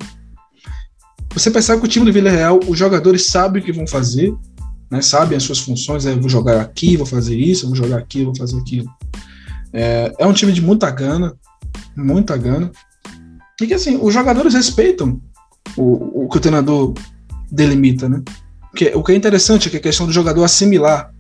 Você 1.33 1.51
percebe 1.51 1.81
que 1.81 1.87
o 1.87 1.91
time 1.91 2.07
do 2.07 2.13
Villarreal, 2.13 2.61
os 2.69 2.79
jogadores 2.79 3.27
sabem 3.27 3.61
o 3.61 3.65
que 3.65 3.73
vão 3.73 3.87
fazer, 3.87 4.33
né, 4.91 5.03
sabem 5.03 5.37
as 5.37 5.43
suas 5.43 5.59
funções, 5.59 6.07
é, 6.07 6.15
vou 6.15 6.29
jogar 6.29 6.61
aqui, 6.61 6.97
vou 6.97 7.07
fazer 7.07 7.37
isso, 7.37 7.67
vou 7.67 7.75
jogar 7.75 7.99
aqui, 7.99 8.25
vou 8.25 8.37
fazer 8.37 8.57
aquilo. 8.59 8.89
É, 9.73 10.15
é 10.19 10.27
um 10.27 10.33
time 10.33 10.53
de 10.53 10.63
muita 10.63 10.89
gana, 10.91 11.35
muita 11.97 12.37
gana, 12.37 12.71
e 13.61 13.67
que 13.67 13.75
assim, 13.75 13.99
os 14.01 14.15
jogadores 14.15 14.55
respeitam 14.55 15.21
o, 15.77 16.25
o 16.25 16.29
que 16.29 16.37
o 16.37 16.41
treinador 16.41 16.95
delimita, 17.51 18.09
né? 18.09 18.23
Que, 18.75 18.93
o 18.95 19.02
que 19.02 19.12
é 19.12 19.14
interessante 19.14 19.69
é 19.69 19.71
que 19.71 19.76
a 19.76 19.81
questão 19.81 20.07
do 20.07 20.12
jogador 20.12 20.45
assimilar. 20.45 21.11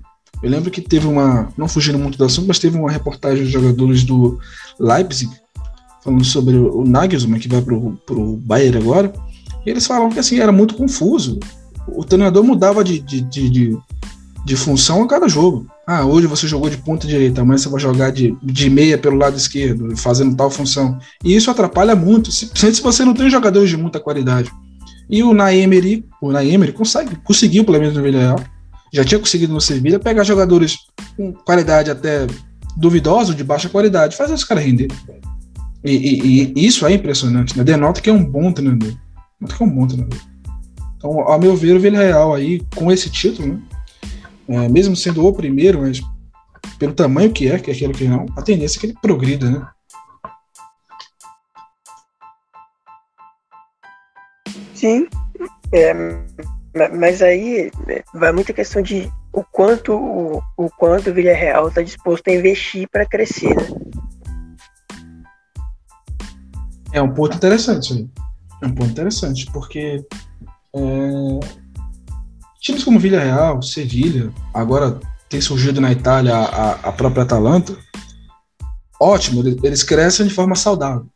Eu 0.42 0.50
lembro 0.50 0.70
que 0.70 0.80
teve 0.80 1.06
uma, 1.06 1.48
não 1.56 1.68
fugindo 1.68 1.98
muito 1.98 2.18
do 2.18 2.24
assunto, 2.24 2.48
mas 2.48 2.58
teve 2.58 2.76
uma 2.76 2.90
reportagem 2.90 3.44
dos 3.44 3.52
jogadores 3.52 4.04
do 4.04 4.38
Leipzig 4.78 5.30
falando 6.02 6.24
sobre 6.24 6.54
o 6.56 6.84
Nagelsmann, 6.84 7.40
que 7.40 7.48
vai 7.48 7.62
para 7.62 7.74
o 7.74 8.36
Bayern 8.36 8.76
agora, 8.76 9.10
e 9.64 9.70
eles 9.70 9.86
falam 9.86 10.10
que 10.10 10.18
assim, 10.18 10.38
era 10.38 10.52
muito 10.52 10.74
confuso 10.74 11.38
o 11.86 12.04
treinador 12.04 12.42
mudava 12.42 12.82
de, 12.82 12.98
de, 12.98 13.20
de, 13.20 13.50
de, 13.50 13.78
de 14.44 14.56
função 14.56 15.02
a 15.02 15.08
cada 15.08 15.28
jogo. 15.28 15.66
Ah, 15.86 16.04
hoje 16.04 16.26
você 16.26 16.46
jogou 16.46 16.70
de 16.70 16.78
ponta 16.78 17.06
direita, 17.06 17.42
amanhã 17.42 17.58
você 17.58 17.68
vai 17.68 17.80
jogar 17.80 18.10
de, 18.10 18.34
de 18.42 18.70
meia 18.70 18.96
pelo 18.96 19.16
lado 19.16 19.36
esquerdo, 19.36 19.94
fazendo 19.96 20.36
tal 20.36 20.50
função. 20.50 20.98
E 21.22 21.34
isso 21.36 21.50
atrapalha 21.50 21.94
muito, 21.94 22.32
se, 22.32 22.50
se 22.54 22.80
você 22.80 23.04
não 23.04 23.14
tem 23.14 23.28
jogadores 23.28 23.68
de 23.68 23.76
muita 23.76 24.00
qualidade. 24.00 24.50
E 25.08 25.22
o 25.22 25.34
Naemery, 25.34 26.04
o 26.20 26.32
Naemery 26.32 26.72
consegue, 26.72 27.16
conseguiu, 27.16 27.64
pelo 27.64 27.78
menos 27.78 27.94
no 27.94 28.02
Villarreal, 28.02 28.40
já 28.92 29.04
tinha 29.04 29.18
conseguido 29.18 29.52
no 29.52 29.60
Sevilha, 29.60 29.98
pegar 29.98 30.24
jogadores 30.24 30.78
com 31.16 31.32
qualidade 31.32 31.90
até 31.90 32.26
duvidosa, 32.76 33.34
de 33.34 33.44
baixa 33.44 33.68
qualidade, 33.68 34.16
fazer 34.16 34.34
os 34.34 34.44
caras 34.44 34.64
render. 34.64 34.88
E, 35.84 35.92
e, 35.92 36.52
e, 36.56 36.66
isso 36.66 36.86
é 36.86 36.92
impressionante, 36.92 37.56
né? 37.56 37.64
Denota 37.64 38.00
que 38.00 38.08
é 38.08 38.12
um 38.12 38.24
bom 38.24 38.52
treinador. 38.52 38.94
Denota 39.40 39.56
que 39.56 39.62
é 39.62 39.66
um 39.66 39.70
bom 39.70 39.86
treinador. 39.86 40.20
Então, 40.96 41.20
ao 41.20 41.38
meu 41.38 41.54
ver, 41.54 41.76
o 41.76 41.80
Villarreal 41.80 42.34
aí, 42.34 42.62
com 42.74 42.90
esse 42.90 43.10
título, 43.10 43.48
né, 43.48 43.60
é, 44.48 44.68
mesmo 44.68 44.96
sendo 44.96 45.26
o 45.26 45.32
primeiro, 45.32 45.82
mas 45.82 46.00
pelo 46.78 46.94
tamanho 46.94 47.32
que 47.32 47.48
é, 47.48 47.58
que 47.58 47.70
é 47.70 47.74
aquilo 47.74 47.92
que 47.92 48.04
não, 48.04 48.26
a 48.36 48.42
tendência 48.42 48.78
é 48.78 48.80
que 48.80 48.86
ele 48.86 48.96
progrida, 49.00 49.50
né? 49.50 49.66
Sim, 54.74 55.06
é, 55.72 55.94
mas 56.96 57.22
aí 57.22 57.70
vai 58.14 58.32
muita 58.32 58.52
questão 58.52 58.82
de 58.82 59.10
o 59.32 59.42
quanto 59.42 59.92
o, 59.92 60.42
o 60.56 60.70
quanto 60.70 61.10
o 61.10 61.14
Villarreal 61.14 61.68
está 61.68 61.82
disposto 61.82 62.28
a 62.28 62.32
investir 62.32 62.88
para 62.90 63.06
crescer. 63.06 63.54
Né? 63.54 63.66
É 66.92 67.02
um 67.02 67.12
ponto 67.12 67.36
interessante 67.36 67.92
aí. 67.92 68.08
É 68.62 68.66
um 68.66 68.74
ponto 68.74 68.90
interessante, 68.90 69.50
porque 69.52 70.04
é... 70.74 71.40
Times 72.60 72.82
como 72.82 72.98
Villarreal, 72.98 73.60
Sevilha, 73.62 74.32
agora 74.54 74.98
tem 75.28 75.40
surgido 75.40 75.80
na 75.80 75.92
Itália 75.92 76.34
a, 76.34 76.72
a 76.88 76.92
própria 76.92 77.22
Atalanta. 77.22 77.76
Ótimo, 79.00 79.42
eles 79.62 79.82
crescem 79.82 80.26
de 80.26 80.32
forma 80.32 80.54
saudável. 80.54 81.06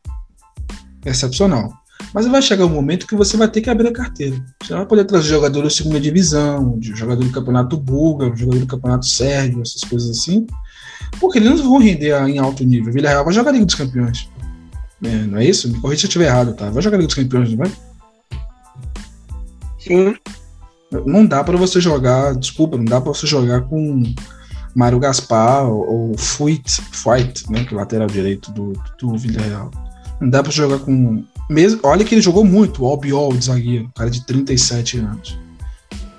Excepcional. 1.06 1.72
Mas 2.14 2.26
vai 2.26 2.40
chegar 2.40 2.64
um 2.64 2.70
momento 2.70 3.06
que 3.06 3.14
você 3.14 3.36
vai 3.36 3.48
ter 3.48 3.60
que 3.60 3.68
abrir 3.68 3.88
a 3.88 3.92
carteira. 3.92 4.36
Você 4.62 4.72
vai 4.72 4.86
poder 4.86 5.04
trazer 5.04 5.28
jogadores 5.28 5.72
de 5.72 5.78
segunda 5.78 6.00
divisão, 6.00 6.78
de 6.78 6.94
jogador 6.94 7.22
do 7.22 7.30
campeonato 7.30 7.76
búlgaro, 7.76 8.36
jogador 8.36 8.60
do 8.60 8.66
campeonato 8.66 9.06
sérvio, 9.06 9.62
essas 9.62 9.82
coisas 9.82 10.10
assim. 10.10 10.46
Porque 11.20 11.38
eles 11.38 11.50
não 11.50 11.70
vão 11.70 11.78
render 11.78 12.14
em 12.28 12.38
alto 12.38 12.64
nível. 12.64 12.92
Villarreal 12.92 13.24
vai 13.24 13.34
jogar 13.34 13.50
a 13.50 13.52
Liga 13.52 13.66
dos 13.66 13.74
Campeões. 13.74 14.28
É, 15.02 15.14
não 15.26 15.38
é 15.38 15.44
isso? 15.44 15.68
Me 15.68 15.80
corrija 15.80 16.00
se 16.00 16.06
eu 16.06 16.08
estiver 16.08 16.26
errado, 16.26 16.54
tá? 16.54 16.70
Vai 16.70 16.82
jogar 16.82 16.96
Liga 16.96 17.08
dos 17.08 17.16
Campeões, 17.16 17.50
não 17.50 17.58
vai? 17.58 17.72
Sim. 19.78 20.14
Não 21.06 21.26
dá 21.26 21.44
para 21.44 21.56
você 21.56 21.80
jogar, 21.80 22.34
desculpa, 22.34 22.76
não 22.76 22.84
dá 22.84 23.00
para 23.00 23.12
você 23.12 23.26
jogar 23.26 23.62
com 23.62 24.02
Mário 24.74 24.98
Gaspar 24.98 25.68
ou, 25.68 26.10
ou 26.10 26.18
Fuit, 26.18 26.80
Fight, 26.92 27.50
né, 27.50 27.64
que 27.64 27.74
é 27.74 27.76
o 27.76 27.80
lateral 27.80 28.06
direito 28.06 28.50
do, 28.52 28.72
do 28.98 29.18
Villarreal. 29.18 29.70
Não 30.20 30.30
dá 30.30 30.42
para 30.42 30.50
jogar 30.50 30.78
com 30.78 31.24
mesmo, 31.48 31.80
olha 31.82 32.04
que 32.04 32.14
ele 32.14 32.20
jogou 32.20 32.44
muito, 32.44 32.82
o 32.82 32.86
Albiol 32.86 33.32
de 33.32 33.46
zagueiro, 33.46 33.90
cara 33.94 34.10
de 34.10 34.24
37 34.26 34.98
anos. 34.98 35.38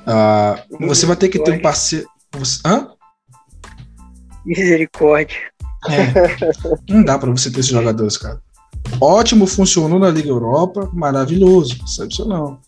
Ah, 0.05 0.63
você 0.79 1.05
vai 1.05 1.15
ter 1.15 1.29
que 1.29 1.39
ter 1.39 1.51
um 1.51 1.61
parceiro. 1.61 2.07
Você... 2.33 2.59
Hã? 2.65 2.89
Misericórdia. 4.45 5.37
É, 5.87 6.91
não 6.91 7.03
dá 7.03 7.17
para 7.17 7.31
você 7.31 7.51
ter 7.51 7.59
esses 7.59 7.71
jogadores, 7.71 8.17
cara. 8.17 8.41
Ótimo, 8.99 9.45
funcionou 9.45 9.99
na 9.99 10.09
Liga 10.09 10.29
Europa, 10.29 10.89
maravilhoso, 10.93 11.77
excepcional. 11.85 12.59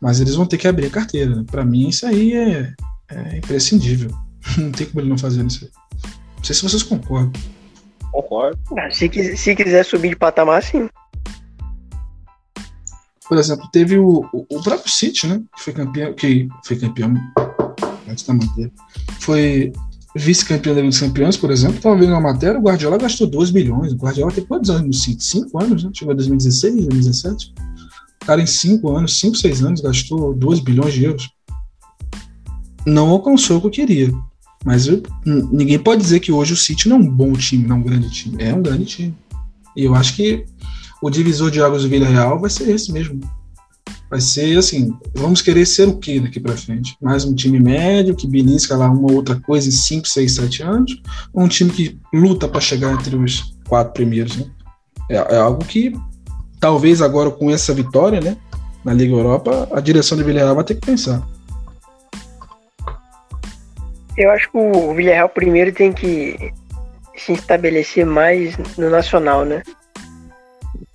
Mas 0.00 0.20
eles 0.20 0.34
vão 0.34 0.46
ter 0.46 0.58
que 0.58 0.68
abrir 0.68 0.86
a 0.86 0.90
carteira. 0.90 1.34
Né? 1.34 1.44
Para 1.50 1.64
mim, 1.64 1.88
isso 1.88 2.06
aí 2.06 2.34
é, 2.34 2.74
é, 3.10 3.38
imprescindível. 3.38 4.10
Não 4.58 4.70
tem 4.70 4.86
como 4.86 5.00
ele 5.00 5.08
não 5.08 5.16
fazer 5.16 5.42
isso 5.46 5.64
aí. 5.64 5.70
Não 6.36 6.44
sei 6.44 6.54
se 6.54 6.62
vocês 6.62 6.82
concordam. 6.82 7.32
Concordo. 8.12 8.58
Ah, 8.78 8.90
se, 8.90 9.08
se 9.36 9.56
quiser 9.56 9.84
subir 9.84 10.10
de 10.10 10.16
patamar, 10.16 10.62
sim. 10.62 10.86
Por 13.28 13.38
exemplo, 13.38 13.68
teve 13.72 13.98
o, 13.98 14.24
o, 14.32 14.62
próprio 14.62 14.90
City, 14.90 15.26
né? 15.26 15.42
Que 15.56 15.62
foi 15.62 15.72
campeão. 15.72 16.12
Que 16.12 16.48
foi 16.64 16.76
campeão. 16.76 17.14
Antes 18.08 18.24
da 18.26 18.34
matéria. 18.34 18.70
Foi 19.20 19.72
vice-campeão 20.14 20.74
da 20.74 20.80
Liga 20.80 20.90
dos 20.90 21.00
Campeões, 21.00 21.36
por 21.36 21.50
exemplo. 21.50 21.76
Estava 21.76 21.96
vendo 21.96 22.10
uma 22.10 22.20
matéria, 22.20 22.58
o 22.58 22.62
Guardiola 22.62 22.98
gastou 22.98 23.26
2 23.26 23.50
bilhões. 23.50 23.92
O 23.92 23.96
Guardiola 23.96 24.30
tem 24.30 24.44
quantos 24.44 24.70
anos 24.70 24.86
no 24.86 24.92
City? 24.92 25.24
5 25.24 25.62
anos, 25.62 25.84
né? 25.84 25.90
Chegou 25.92 26.12
em 26.12 26.16
2016, 26.16 26.74
2017. 26.74 27.54
O 28.22 28.26
cara, 28.26 28.40
em 28.40 28.46
5 28.46 28.96
anos, 28.96 29.18
5, 29.18 29.36
6 29.36 29.62
anos, 29.62 29.80
gastou 29.80 30.34
2 30.34 30.60
bilhões 30.60 30.94
de 30.94 31.04
euros. 31.04 31.28
Não 32.86 33.08
alcançou 33.08 33.56
o 33.56 33.60
que 33.62 33.66
eu 33.66 33.70
queria. 33.70 34.14
Mas 34.64 34.86
eu, 34.86 35.02
ninguém 35.24 35.78
pode 35.78 36.00
dizer 36.00 36.20
que 36.20 36.32
hoje 36.32 36.52
o 36.52 36.56
City 36.56 36.88
não 36.88 36.96
é 36.96 37.00
um 37.00 37.08
bom 37.08 37.32
time, 37.32 37.66
não 37.66 37.76
é 37.76 37.78
um 37.78 37.82
grande 37.82 38.10
time. 38.10 38.36
É 38.42 38.54
um 38.54 38.62
grande 38.62 38.84
time. 38.84 39.14
E 39.76 39.84
eu 39.84 39.94
acho 39.94 40.14
que 40.14 40.46
o 41.02 41.10
divisor 41.10 41.50
de 41.50 41.62
águas 41.62 41.82
do 41.82 41.88
Vila 41.88 42.06
Real 42.06 42.38
vai 42.38 42.50
ser 42.50 42.68
esse 42.70 42.92
mesmo. 42.92 43.20
Vai 44.10 44.20
ser 44.20 44.56
assim, 44.58 44.96
vamos 45.14 45.42
querer 45.42 45.66
ser 45.66 45.88
o 45.88 45.96
que 45.96 46.20
daqui 46.20 46.38
para 46.38 46.56
frente? 46.56 46.96
Mais 47.00 47.24
um 47.24 47.34
time 47.34 47.58
médio 47.58 48.14
que 48.14 48.28
belisca 48.28 48.76
lá 48.76 48.88
uma 48.88 49.12
outra 49.12 49.40
coisa 49.40 49.68
em 49.68 49.72
5, 49.72 50.06
6, 50.06 50.34
7 50.34 50.62
anos? 50.62 51.02
Ou 51.32 51.42
um 51.42 51.48
time 51.48 51.70
que 51.70 51.98
luta 52.12 52.46
para 52.46 52.60
chegar 52.60 52.92
entre 52.92 53.16
os 53.16 53.56
quatro 53.66 53.92
primeiros? 53.92 54.36
Né? 54.36 54.46
É, 55.10 55.16
é, 55.16 55.36
algo 55.36 55.64
que 55.64 55.92
talvez 56.60 57.02
agora 57.02 57.30
com 57.30 57.50
essa 57.50 57.74
vitória 57.74 58.20
né, 58.20 58.36
na 58.84 58.92
Liga 58.92 59.14
Europa, 59.14 59.68
a 59.72 59.80
direção 59.80 60.16
do 60.16 60.24
Villarreal 60.24 60.54
vai 60.54 60.64
ter 60.64 60.76
que 60.76 60.86
pensar. 60.86 61.26
Eu 64.16 64.30
acho 64.30 64.50
que 64.50 64.56
o 64.56 64.94
Villarreal 64.94 65.28
primeiro 65.28 65.72
tem 65.72 65.92
que 65.92 66.52
se 67.16 67.32
estabelecer 67.32 68.06
mais 68.06 68.56
no 68.76 68.90
nacional, 68.90 69.44
né? 69.44 69.62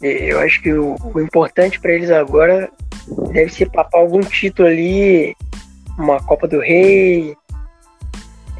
Eu 0.01 0.39
acho 0.39 0.61
que 0.61 0.71
o, 0.73 0.95
o 1.13 1.19
importante 1.19 1.79
para 1.79 1.91
eles 1.91 2.09
agora 2.09 2.71
deve 3.31 3.49
ser 3.49 3.69
papar 3.69 4.01
algum 4.01 4.21
título 4.21 4.67
ali, 4.67 5.35
uma 5.97 6.23
Copa 6.23 6.47
do 6.47 6.59
Rei, 6.59 7.35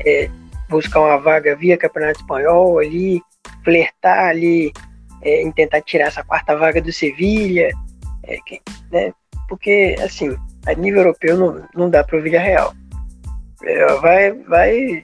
é, 0.06 0.30
buscar 0.70 1.00
uma 1.00 1.18
vaga 1.18 1.56
via 1.56 1.78
Campeonato 1.78 2.20
Espanhol 2.20 2.80
ali, 2.80 3.22
flertar 3.64 4.30
ali 4.30 4.72
é, 5.22 5.42
em 5.42 5.52
tentar 5.52 5.82
tirar 5.82 6.08
essa 6.08 6.24
quarta 6.24 6.56
vaga 6.56 6.82
do 6.82 6.92
Sevilha, 6.92 7.72
é, 8.24 8.38
né? 8.92 9.14
Porque 9.48 9.96
assim, 10.04 10.38
a 10.66 10.74
nível 10.74 11.00
europeu 11.02 11.38
não, 11.38 11.68
não 11.74 11.90
dá 11.90 12.04
para 12.04 12.18
o 12.18 12.22
Villarreal. 12.22 12.74
É, 13.64 13.86
vai, 13.96 14.32
vai, 14.32 15.04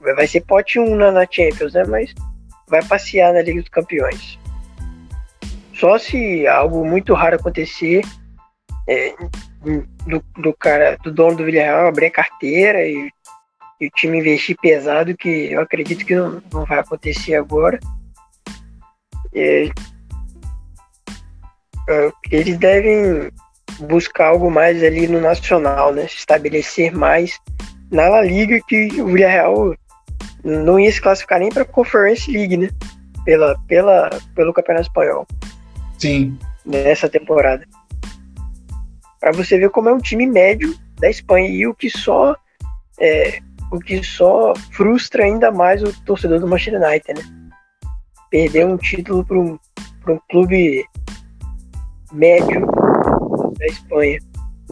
vai 0.00 0.26
ser 0.26 0.40
pote 0.42 0.78
1 0.78 0.96
na, 0.96 1.12
na 1.12 1.26
Champions, 1.30 1.74
né? 1.74 1.84
Mas 1.84 2.14
vai 2.68 2.82
passear 2.84 3.32
na 3.32 3.42
Liga 3.42 3.60
dos 3.60 3.68
Campeões. 3.68 4.39
Só 5.80 5.98
se 5.98 6.46
algo 6.46 6.84
muito 6.84 7.14
raro 7.14 7.36
acontecer 7.36 8.02
é, 8.86 9.14
do, 10.06 10.22
do, 10.36 10.52
cara, 10.52 10.98
do 11.02 11.10
dono 11.10 11.38
do 11.38 11.44
Villarreal 11.44 11.86
abrir 11.86 12.06
a 12.06 12.10
carteira 12.10 12.84
e, 12.84 13.08
e, 13.80 13.86
o 13.86 13.90
time 13.92 14.18
investir 14.18 14.58
pesado, 14.60 15.16
que 15.16 15.50
eu 15.50 15.62
acredito 15.62 16.04
que 16.04 16.14
não, 16.14 16.42
não 16.52 16.66
vai 16.66 16.80
acontecer 16.80 17.34
agora. 17.34 17.80
É, 19.34 19.70
é, 21.88 22.12
eles 22.30 22.58
devem 22.58 23.30
buscar 23.88 24.26
algo 24.26 24.50
mais 24.50 24.84
ali 24.84 25.08
no 25.08 25.18
nacional, 25.18 25.94
né? 25.94 26.06
Se 26.08 26.16
estabelecer 26.16 26.92
mais 26.92 27.38
na 27.90 28.06
La 28.06 28.20
Liga 28.20 28.60
que 28.68 29.00
o 29.00 29.06
Villarreal 29.06 29.74
não 30.44 30.78
ia 30.78 30.92
se 30.92 31.00
classificar 31.00 31.40
nem 31.40 31.48
para 31.48 31.62
a 31.62 31.66
Conference 31.66 32.30
League, 32.30 32.58
né? 32.58 32.68
Pela, 33.24 33.58
pela, 33.66 34.10
pelo 34.34 34.52
Campeonato 34.52 34.88
Espanhol. 34.88 35.26
Sim. 36.00 36.38
Nessa 36.64 37.08
temporada. 37.08 37.66
Para 39.20 39.32
você 39.32 39.58
ver 39.58 39.70
como 39.70 39.88
é 39.88 39.92
um 39.92 39.98
time 39.98 40.26
médio 40.26 40.74
da 40.98 41.10
Espanha 41.10 41.48
e 41.48 41.66
o 41.66 41.74
que 41.74 41.90
só 41.90 42.34
é, 42.98 43.40
o 43.70 43.78
que 43.78 44.02
só 44.02 44.54
frustra 44.72 45.24
ainda 45.24 45.50
mais 45.50 45.82
o 45.82 45.92
torcedor 46.04 46.40
do 46.40 46.48
Manchester 46.48 46.82
United, 46.82 47.14
né? 47.14 47.50
Perder 48.30 48.66
um 48.66 48.76
título 48.76 49.24
para 49.24 49.38
um, 49.38 49.58
um 50.08 50.18
clube 50.30 50.84
médio 52.12 52.66
da 53.58 53.66
Espanha, 53.66 54.18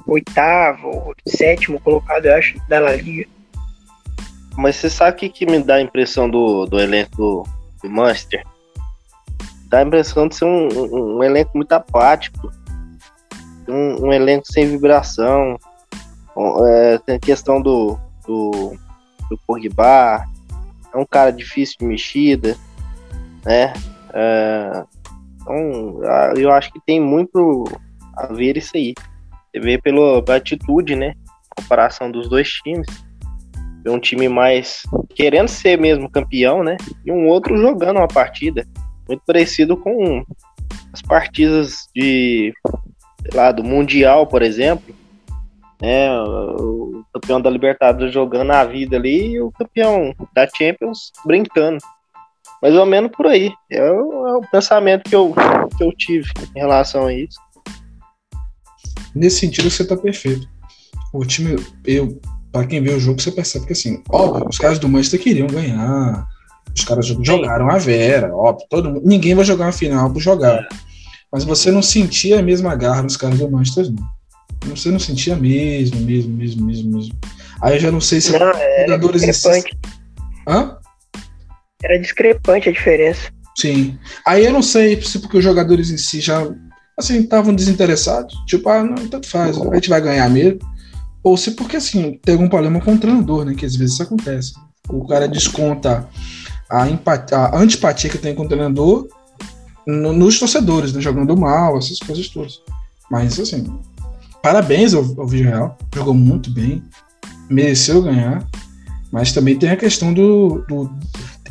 oitavo, 0.06 1.14
sétimo 1.26 1.80
colocado, 1.80 2.26
eu 2.26 2.34
acho, 2.34 2.58
da 2.68 2.80
La 2.80 2.92
Liga. 2.92 3.28
Mas 4.56 4.76
você 4.76 4.90
sabe 4.90 5.16
o 5.16 5.20
que, 5.20 5.28
que 5.28 5.46
me 5.46 5.62
dá 5.62 5.76
a 5.76 5.82
impressão 5.82 6.28
do, 6.28 6.66
do 6.66 6.80
elenco 6.80 7.16
do, 7.16 7.44
do 7.82 7.90
Manchester? 7.90 8.44
Dá 9.68 9.78
a 9.78 9.82
impressão 9.82 10.26
de 10.26 10.34
ser 10.34 10.44
um, 10.44 10.68
um, 10.68 11.16
um 11.18 11.22
elenco 11.22 11.52
muito 11.54 11.72
apático, 11.72 12.50
um, 13.68 14.06
um 14.06 14.12
elenco 14.12 14.50
sem 14.50 14.66
vibração. 14.66 15.58
É, 16.66 16.98
tem 16.98 17.16
a 17.16 17.20
questão 17.20 17.60
do, 17.60 17.98
do, 18.26 18.76
do 19.28 19.38
Pogba, 19.46 20.24
é 20.94 20.96
um 20.96 21.04
cara 21.04 21.30
difícil 21.30 21.76
de 21.80 21.86
mexida, 21.86 22.56
né? 23.44 23.72
É, 24.14 24.84
então, 25.40 26.00
eu 26.36 26.52
acho 26.52 26.72
que 26.72 26.80
tem 26.86 27.00
muito 27.00 27.64
a 28.16 28.26
ver 28.32 28.56
isso 28.56 28.76
aí. 28.76 28.94
Você 29.50 29.60
vê 29.60 29.78
pela, 29.78 30.22
pela 30.22 30.38
atitude, 30.38 30.94
né? 30.94 31.14
Comparação 31.56 32.10
dos 32.10 32.28
dois 32.28 32.48
times. 32.48 32.86
Um 33.86 33.98
time 33.98 34.28
mais 34.28 34.82
querendo 35.14 35.48
ser 35.48 35.78
mesmo 35.78 36.10
campeão, 36.10 36.62
né? 36.62 36.76
E 37.04 37.10
um 37.10 37.26
outro 37.26 37.56
jogando 37.56 37.96
uma 37.96 38.08
partida 38.08 38.66
muito 39.08 39.22
parecido 39.26 39.76
com 39.76 40.22
as 40.92 41.02
partidas 41.02 41.88
de, 41.94 42.52
lá, 43.32 43.52
do 43.52 43.64
Mundial, 43.64 44.26
por 44.26 44.42
exemplo, 44.42 44.94
né, 45.80 46.10
o 46.20 47.04
campeão 47.14 47.40
da 47.40 47.50
Libertadores 47.50 48.12
jogando 48.12 48.50
a 48.50 48.64
vida 48.64 48.96
ali 48.96 49.32
e 49.32 49.40
o 49.40 49.52
campeão 49.52 50.14
da 50.34 50.46
Champions 50.48 51.12
brincando. 51.24 51.78
Mais 52.60 52.74
ou 52.74 52.84
menos 52.84 53.12
por 53.12 53.26
aí. 53.26 53.52
É 53.70 53.82
o, 53.92 54.26
é 54.26 54.36
o 54.36 54.40
pensamento 54.50 55.08
que 55.08 55.14
eu, 55.14 55.32
que 55.76 55.84
eu 55.84 55.92
tive 55.92 56.28
em 56.56 56.58
relação 56.58 57.06
a 57.06 57.14
isso. 57.14 57.38
Nesse 59.14 59.40
sentido, 59.40 59.70
você 59.70 59.82
está 59.82 59.96
perfeito. 59.96 60.48
O 61.12 61.24
time, 61.24 61.56
eu, 61.84 62.20
para 62.52 62.66
quem 62.66 62.82
vê 62.82 62.92
o 62.92 63.00
jogo, 63.00 63.20
você 63.20 63.30
percebe 63.30 63.66
que 63.66 63.72
assim, 63.72 64.02
óbvio, 64.10 64.48
os 64.48 64.58
caras 64.58 64.78
do 64.78 64.88
Manchester 64.88 65.20
queriam 65.20 65.46
ganhar, 65.46 66.26
os 66.78 66.84
caras 66.84 67.06
jogaram 67.06 67.70
a 67.70 67.78
Vera, 67.78 68.34
óbvio. 68.34 68.66
Todo 68.70 68.90
mundo, 68.90 69.02
ninguém 69.04 69.34
vai 69.34 69.44
jogar 69.44 69.66
uma 69.66 69.72
final 69.72 70.10
por 70.12 70.20
jogar. 70.20 70.54
É. 70.54 70.68
Mas 71.30 71.44
você 71.44 71.70
não 71.70 71.82
sentia 71.82 72.38
a 72.38 72.42
mesma 72.42 72.74
garra 72.74 73.02
nos 73.02 73.16
caras 73.16 73.38
do 73.38 73.50
Manchester, 73.50 73.90
não. 73.90 74.74
Você 74.74 74.90
não 74.90 74.98
sentia 74.98 75.36
mesmo, 75.36 76.00
mesmo, 76.00 76.34
mesmo, 76.34 76.64
mesmo, 76.64 76.96
mesmo. 76.96 77.14
Aí 77.60 77.76
eu 77.76 77.80
já 77.80 77.90
não 77.90 78.00
sei 78.00 78.20
se 78.20 78.32
não, 78.32 78.52
jogadores 78.80 79.22
discrepante. 79.22 79.78
Hã? 80.46 80.76
Era 81.82 81.98
discrepante 81.98 82.68
a 82.68 82.72
diferença. 82.72 83.30
Sim. 83.56 83.98
Aí 84.26 84.44
eu 84.44 84.52
não 84.52 84.62
sei 84.62 85.00
se 85.02 85.18
porque 85.18 85.38
os 85.38 85.44
jogadores 85.44 85.90
em 85.90 85.98
si 85.98 86.20
já 86.20 86.48
assim 86.96 87.20
estavam 87.20 87.54
desinteressados, 87.54 88.34
tipo, 88.46 88.68
ah, 88.68 88.82
não, 88.82 89.06
tanto 89.08 89.28
faz, 89.28 89.56
a 89.56 89.74
gente 89.74 89.88
vai 89.88 90.00
ganhar 90.00 90.28
mesmo. 90.28 90.58
Ou 91.22 91.36
se 91.36 91.52
porque 91.52 91.76
assim, 91.76 92.18
tem 92.24 92.34
algum 92.34 92.48
problema 92.48 92.80
com 92.80 92.94
o 92.94 92.98
treinador, 92.98 93.44
né? 93.44 93.54
Que 93.54 93.66
às 93.66 93.76
vezes 93.76 93.94
isso 93.94 94.02
acontece. 94.02 94.54
O 94.88 95.06
cara 95.06 95.28
desconta 95.28 96.08
a, 96.70 96.88
empatia, 96.88 97.38
a 97.38 97.58
antipatia 97.58 98.10
que 98.10 98.18
tem 98.18 98.34
com 98.34 98.44
o 98.44 98.48
treinador 98.48 99.08
no, 99.86 100.12
nos 100.12 100.38
torcedores, 100.38 100.92
né, 100.92 101.00
jogando 101.00 101.36
mal, 101.36 101.78
essas 101.78 101.98
coisas 101.98 102.28
todas. 102.28 102.60
Mas, 103.10 103.38
assim, 103.40 103.66
parabéns 104.42 104.92
ao, 104.94 105.02
ao 105.18 105.26
Real, 105.26 105.78
jogou 105.94 106.14
muito 106.14 106.50
bem, 106.50 106.82
mereceu 107.48 108.02
ganhar, 108.02 108.46
mas 109.10 109.32
também 109.32 109.58
tem 109.58 109.70
a 109.70 109.76
questão 109.76 110.12
do. 110.12 110.64
do 110.68 110.90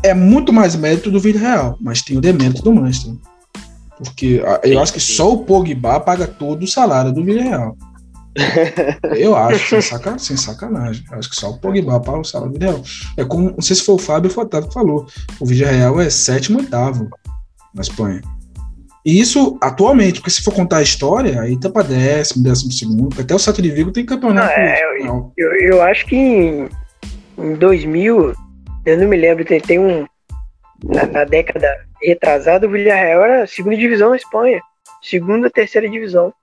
é 0.04 0.14
muito 0.14 0.54
mais 0.54 0.76
mérito 0.76 1.10
do 1.10 1.20
Real, 1.20 1.76
mas 1.82 2.04
tem 2.04 2.18
o 2.18 2.22
demérito 2.22 2.62
do 2.62 2.74
Manchester. 2.74 3.16
Porque 3.98 4.44
eu 4.64 4.80
acho 4.80 4.94
que 4.94 5.00
só 5.00 5.34
o 5.34 5.40
Pogba 5.40 6.00
paga 6.00 6.28
todo 6.28 6.62
o 6.64 6.68
salário 6.68 7.12
do 7.12 7.24
Villarreal. 7.24 7.76
Eu 9.18 9.36
acho, 9.36 9.70
sem, 9.70 9.82
saca, 9.82 10.18
sem 10.20 10.38
sacanagem. 10.38 11.04
Acho 11.12 11.30
que 11.30 11.36
só 11.36 11.50
o 11.50 11.58
Pogba 11.58 12.00
para 12.00 12.20
o 12.20 12.24
salário 12.24 12.56
ideal. 12.56 12.82
É 13.18 13.26
como, 13.26 13.52
não 13.52 13.62
sei 13.62 13.76
se 13.76 13.84
foi 13.84 13.96
o 13.96 14.00
Fábio 14.00 14.32
ou 14.32 14.38
o 14.38 14.46
Otávio 14.46 14.68
que 14.68 14.74
falou. 14.74 15.08
O 15.40 15.46
Vídeo 15.46 15.68
Real 15.68 16.00
é 16.00 16.10
sétimo, 16.10 16.60
oitavo 16.60 17.10
na 17.74 17.82
Espanha. 17.82 18.22
E 19.06 19.20
isso 19.22 19.58
atualmente, 19.62 20.20
porque 20.20 20.32
se 20.32 20.44
for 20.44 20.54
contar 20.54 20.78
a 20.78 20.82
história, 20.82 21.40
aí 21.40 21.58
tá 21.58 21.70
pra 21.70 21.82
décimo, 21.82 22.44
décimo 22.44 22.72
segundo, 22.72 23.22
até 23.22 23.34
o 23.34 23.40
Sato 23.40 23.62
de 23.62 23.72
Vigo 23.72 23.92
tem 23.92 24.06
campeonato. 24.06 24.48
Não, 24.48 24.66
é, 24.66 24.82
eu, 25.00 25.32
eu, 25.38 25.52
eu, 25.62 25.82
acho 25.82 26.06
que 26.08 26.16
em, 26.16 26.70
em 27.38 27.54
2000, 27.54 28.34
eu 28.86 28.98
não 28.98 29.08
me 29.08 29.16
lembro, 29.16 29.46
tem, 29.46 29.62
tem 29.62 29.80
um. 29.80 30.06
Na, 30.84 31.06
na, 31.06 31.24
década 31.24 31.68
retrasada, 32.04 32.68
o 32.68 32.70
Villarreal 32.70 33.24
era 33.24 33.48
segunda 33.48 33.78
divisão 33.78 34.10
na 34.10 34.18
Espanha. 34.18 34.62
Segunda, 35.02 35.50
terceira 35.50 35.90
divisão. 35.90 36.34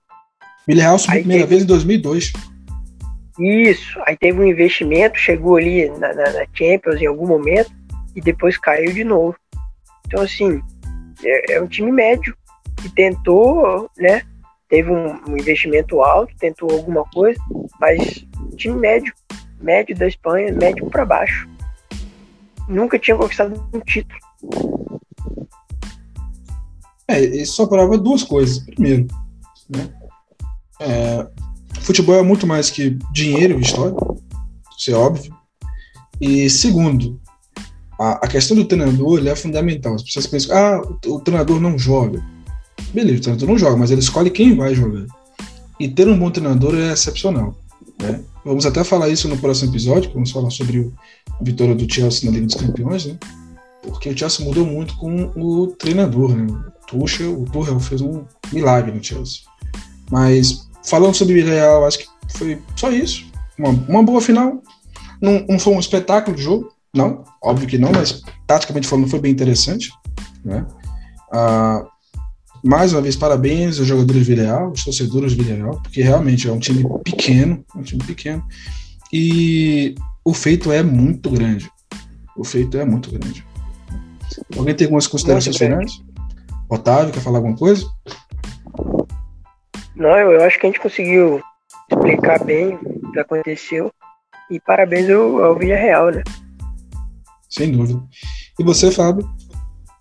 Villarreal 0.67 0.97
subiu 0.97 1.17
a 1.17 1.19
primeira 1.19 1.43
teve... 1.43 1.49
vez 1.49 1.63
em 1.63 1.67
2002. 1.67 2.33
Isso, 3.37 3.99
aí 4.05 4.15
teve 4.15 4.39
um 4.39 4.45
investimento, 4.45 5.17
chegou 5.17 5.57
ali 5.57 5.89
na, 5.89 6.13
na, 6.13 6.31
na 6.31 6.45
Champions 6.53 7.01
em 7.01 7.05
algum 7.05 7.27
momento 7.27 7.71
e 8.15 8.21
depois 8.21 8.57
caiu 8.57 8.93
de 8.93 9.03
novo. 9.03 9.35
Então, 10.07 10.23
assim, 10.23 10.61
é, 11.23 11.55
é 11.55 11.61
um 11.61 11.67
time 11.67 11.91
médio 11.91 12.35
que 12.77 12.89
tentou, 12.89 13.89
né? 13.97 14.21
Teve 14.69 14.89
um, 14.89 15.19
um, 15.29 15.37
investimento 15.37 16.01
alto, 16.01 16.33
tentou 16.39 16.71
alguma 16.71 17.03
coisa, 17.05 17.39
mas 17.79 18.25
time 18.55 18.79
médio, 18.79 19.13
médio 19.59 19.95
da 19.95 20.07
Espanha, 20.07 20.53
médio 20.53 20.89
para 20.89 21.05
baixo. 21.05 21.47
Nunca 22.67 22.97
tinha 22.97 23.17
conquistado 23.17 23.69
um 23.73 23.79
título. 23.81 24.19
É, 27.07 27.19
isso 27.19 27.53
só 27.53 27.67
prova 27.67 27.97
duas 27.97 28.23
coisas. 28.23 28.59
Primeiro, 28.59 29.07
né? 29.69 29.89
É, 30.79 31.25
futebol 31.81 32.15
é 32.15 32.21
muito 32.21 32.45
mais 32.45 32.69
que 32.69 32.97
dinheiro 33.11 33.57
e 33.57 33.61
história, 33.61 33.95
isso 34.77 34.91
é 34.91 34.93
óbvio. 34.93 35.33
E 36.19 36.49
segundo, 36.49 37.19
a, 37.99 38.25
a 38.25 38.27
questão 38.27 38.55
do 38.55 38.65
treinador 38.65 39.25
é 39.25 39.35
fundamental. 39.35 39.95
As 39.95 40.03
pessoas 40.03 40.27
pensam, 40.27 40.55
ah, 40.55 40.81
o, 41.05 41.15
o 41.15 41.19
treinador 41.19 41.59
não 41.59 41.77
joga. 41.77 42.23
Beleza, 42.93 43.19
o 43.19 43.21
treinador 43.21 43.49
não 43.49 43.57
joga, 43.57 43.77
mas 43.77 43.91
ele 43.91 44.01
escolhe 44.01 44.29
quem 44.29 44.55
vai 44.55 44.73
jogar. 44.75 45.05
E 45.79 45.87
ter 45.87 46.07
um 46.07 46.17
bom 46.17 46.31
treinador 46.31 46.75
é 46.75 46.91
excepcional. 46.91 47.55
Né? 48.01 48.21
Vamos 48.43 48.65
até 48.65 48.83
falar 48.83 49.09
isso 49.09 49.27
no 49.27 49.37
próximo 49.37 49.71
episódio, 49.71 50.11
vamos 50.13 50.31
falar 50.31 50.49
sobre 50.49 50.91
a 51.39 51.43
vitória 51.43 51.75
do 51.75 51.91
Chelsea 51.91 52.29
na 52.29 52.35
Liga 52.35 52.47
dos 52.47 52.55
Campeões, 52.55 53.05
né? 53.05 53.17
Porque 53.81 54.09
o 54.09 54.17
Chelsea 54.17 54.45
mudou 54.45 54.65
muito 54.65 54.95
com 54.97 55.31
o 55.35 55.67
treinador, 55.67 56.35
né? 56.35 56.45
O 56.45 56.85
Tuchel, 56.85 57.41
o 57.41 57.45
Tuchel 57.45 57.79
fez 57.79 58.01
um 58.01 58.23
milagre 58.51 58.91
no 58.91 59.03
Chelsea. 59.03 59.41
Mas 60.11 60.67
falando 60.83 61.15
sobre 61.15 61.41
o 61.41 61.45
Real, 61.45 61.85
acho 61.85 61.99
que 61.99 62.07
foi 62.29 62.61
só 62.75 62.91
isso. 62.91 63.25
Uma, 63.57 63.69
uma 63.69 64.03
boa 64.03 64.21
final. 64.21 64.61
Não, 65.21 65.45
não 65.47 65.59
foi 65.59 65.73
um 65.73 65.79
espetáculo 65.79 66.35
de 66.35 66.43
jogo, 66.43 66.75
não, 66.95 67.25
óbvio 67.43 67.67
que 67.67 67.77
não, 67.77 67.91
mas 67.91 68.23
taticamente 68.47 68.87
falando 68.87 69.09
foi 69.09 69.19
bem 69.19 69.31
interessante. 69.31 69.91
Né? 70.43 70.65
Ah, 71.31 71.85
mais 72.63 72.93
uma 72.93 73.01
vez, 73.01 73.17
parabéns 73.17 73.77
aos 73.77 73.87
jogadores 73.87 74.21
do 74.21 74.25
Villarreal, 74.25 74.71
os 74.71 74.83
torcedores 74.83 75.35
do 75.35 75.43
Villarreal, 75.43 75.81
porque 75.81 76.01
realmente 76.01 76.47
é 76.47 76.51
um 76.51 76.59
time 76.59 76.85
pequeno, 77.03 77.63
é 77.75 77.77
um 77.77 77.83
time 77.83 78.01
pequeno, 78.03 78.43
e 79.11 79.93
o 80.23 80.33
feito 80.33 80.71
é 80.71 80.81
muito 80.81 81.29
grande. 81.29 81.69
O 82.37 82.43
feito 82.43 82.77
é 82.77 82.85
muito 82.85 83.11
grande. 83.11 83.45
Alguém 84.57 84.73
tem 84.73 84.85
algumas 84.85 85.07
considerações 85.07 85.57
finais? 85.57 86.01
Otávio, 86.69 87.13
quer 87.13 87.19
falar 87.19 87.39
alguma 87.39 87.55
coisa? 87.55 87.85
Não, 89.95 90.09
eu 90.09 90.43
acho 90.43 90.59
que 90.59 90.65
a 90.65 90.69
gente 90.69 90.81
conseguiu 90.81 91.41
explicar 91.89 92.43
bem 92.43 92.75
o 92.75 93.11
que 93.11 93.19
aconteceu. 93.19 93.91
E 94.49 94.59
parabéns 94.59 95.09
ao, 95.09 95.43
ao 95.43 95.55
Villarreal, 95.57 96.11
né? 96.11 96.23
Sem 97.49 97.71
dúvida. 97.71 98.01
E 98.59 98.63
você, 98.63 98.91
Fábio? 98.91 99.27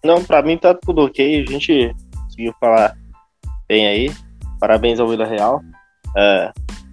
Não, 0.05 0.23
para 0.23 0.43
mim 0.43 0.59
tá 0.59 0.75
tudo 0.75 1.03
ok. 1.03 1.45
A 1.49 1.51
gente 1.51 1.95
conseguiu 2.25 2.53
falar 2.61 2.95
bem 3.69 3.87
aí. 3.87 4.13
Parabéns 4.61 5.01
ao 5.01 5.09
Vila 5.09 5.25
Real. 5.25 5.63
É, 6.17 6.53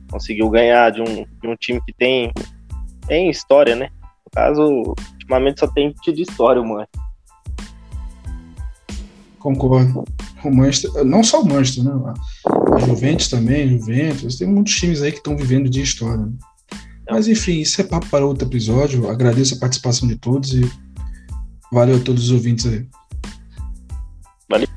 conseguiu 0.09 0.49
ganhar 0.49 0.91
de 0.91 1.01
um, 1.01 1.05
de 1.05 1.47
um 1.47 1.55
time 1.55 1.81
que 1.85 1.93
tem, 1.93 2.31
tem 3.07 3.29
história, 3.29 3.75
né? 3.75 3.89
No 4.25 4.31
caso, 4.31 4.93
ultimamente 5.13 5.59
só 5.59 5.67
tem 5.67 5.91
tido 6.01 6.19
história, 6.19 6.61
mano. 6.61 6.87
Concordo. 9.39 10.05
O 10.43 10.55
Manchester, 10.55 11.03
não 11.03 11.23
só 11.23 11.41
o 11.41 11.47
Manchester, 11.47 11.83
né? 11.83 12.13
Juventus 12.85 13.27
também, 13.27 13.69
Juventus, 13.69 14.37
tem 14.37 14.47
muitos 14.47 14.75
times 14.75 15.01
aí 15.01 15.11
que 15.11 15.17
estão 15.17 15.37
vivendo 15.37 15.69
de 15.69 15.81
história. 15.81 16.25
Né? 16.25 16.33
É. 17.07 17.13
Mas 17.13 17.27
enfim, 17.27 17.59
isso 17.59 17.79
é 17.81 17.83
papo 17.83 18.07
para 18.07 18.25
outro 18.25 18.47
episódio. 18.47 19.09
Agradeço 19.09 19.55
a 19.55 19.59
participação 19.59 20.07
de 20.07 20.15
todos 20.15 20.53
e 20.53 20.69
valeu 21.71 21.97
a 21.97 21.99
todos 21.99 22.25
os 22.25 22.31
ouvintes 22.31 22.65
aí. 22.65 22.85
Valeu. 24.49 24.67